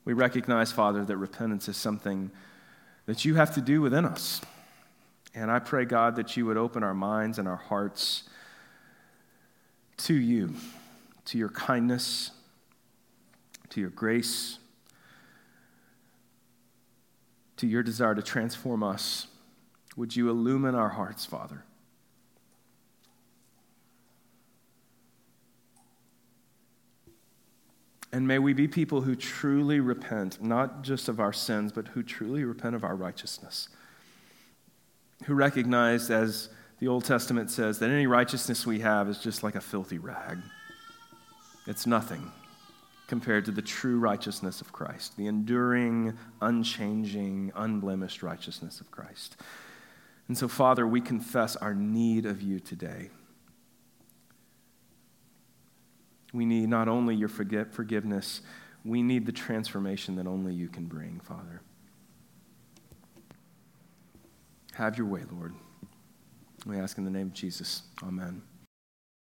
We 0.04 0.14
recognize, 0.14 0.72
Father, 0.72 1.04
that 1.06 1.18
repentance 1.18 1.68
is 1.68 1.78
something 1.78 2.32
that 3.06 3.26
you 3.26 3.36
have 3.36 3.54
to 3.56 3.62
do 3.62 3.82
within 3.82 4.06
us. 4.06 4.42
And 5.34 5.52
I 5.52 5.60
pray, 5.60 5.86
God, 5.86 6.16
that 6.16 6.38
you 6.38 6.46
would 6.46 6.58
open 6.58 6.84
our 6.84 6.94
minds 6.94 7.40
and 7.40 7.48
our 7.48 7.56
hearts 7.56 8.24
to 9.98 10.14
you, 10.14 10.56
to 11.26 11.38
your 11.38 11.50
kindness, 11.50 12.32
to 13.70 13.82
your 13.82 13.90
grace, 13.90 14.60
to 17.58 17.68
your 17.68 17.84
desire 17.84 18.16
to 18.16 18.22
transform 18.22 18.84
us. 18.84 19.28
Would 19.96 20.16
you 20.16 20.30
illumine 20.30 20.76
our 20.76 20.90
hearts, 20.90 21.26
Father? 21.26 21.64
And 28.12 28.28
may 28.28 28.40
we 28.40 28.54
be 28.54 28.68
people 28.68 29.02
who 29.02 29.14
truly 29.14 29.82
repent, 29.82 30.42
not 30.42 30.84
just 30.84 31.10
of 31.10 31.20
our 31.20 31.34
sins, 31.34 31.74
but 31.74 31.90
who 31.90 32.02
truly 32.02 32.46
repent 32.46 32.74
of 32.74 32.84
our 32.86 32.96
righteousness. 32.96 33.68
Who 35.26 35.34
recognize, 35.34 36.10
as 36.10 36.48
the 36.80 36.88
Old 36.88 37.04
Testament 37.04 37.52
says, 37.52 37.80
that 37.80 37.90
any 37.90 38.08
righteousness 38.08 38.66
we 38.66 38.80
have 38.80 39.10
is 39.10 39.20
just 39.20 39.44
like 39.44 39.56
a 39.56 39.62
filthy 39.62 39.98
rag. 39.98 40.38
It's 41.68 41.86
nothing 41.86 42.32
compared 43.08 43.46
to 43.46 43.52
the 43.52 43.62
true 43.62 44.00
righteousness 44.00 44.62
of 44.62 44.72
Christ, 44.72 45.18
the 45.18 45.28
enduring, 45.28 46.18
unchanging, 46.42 47.52
unblemished 47.56 48.24
righteousness 48.24 48.80
of 48.80 48.92
Christ. 48.92 49.36
And 50.28 50.38
so, 50.38 50.48
Father, 50.48 50.88
we 50.88 51.02
confess 51.02 51.56
our 51.56 51.74
need 51.74 52.26
of 52.26 52.42
you 52.42 52.60
today. 52.60 53.10
We 56.34 56.46
need 56.46 56.68
not 56.68 56.88
only 56.88 57.16
your 57.16 57.30
forgiveness, 57.30 58.42
we 58.84 59.02
need 59.02 59.26
the 59.26 59.32
transformation 59.32 60.16
that 60.16 60.28
only 60.28 60.54
you 60.54 60.68
can 60.68 60.86
bring, 60.86 61.20
Father. 61.22 61.62
Have 64.74 64.98
your 64.98 65.08
way, 65.08 65.22
Lord. 65.32 65.54
We 66.66 66.78
ask 66.78 66.98
in 66.98 67.06
the 67.06 67.12
name 67.12 67.28
of 67.28 67.34
Jesus. 67.34 67.84
Amen. 68.04 68.42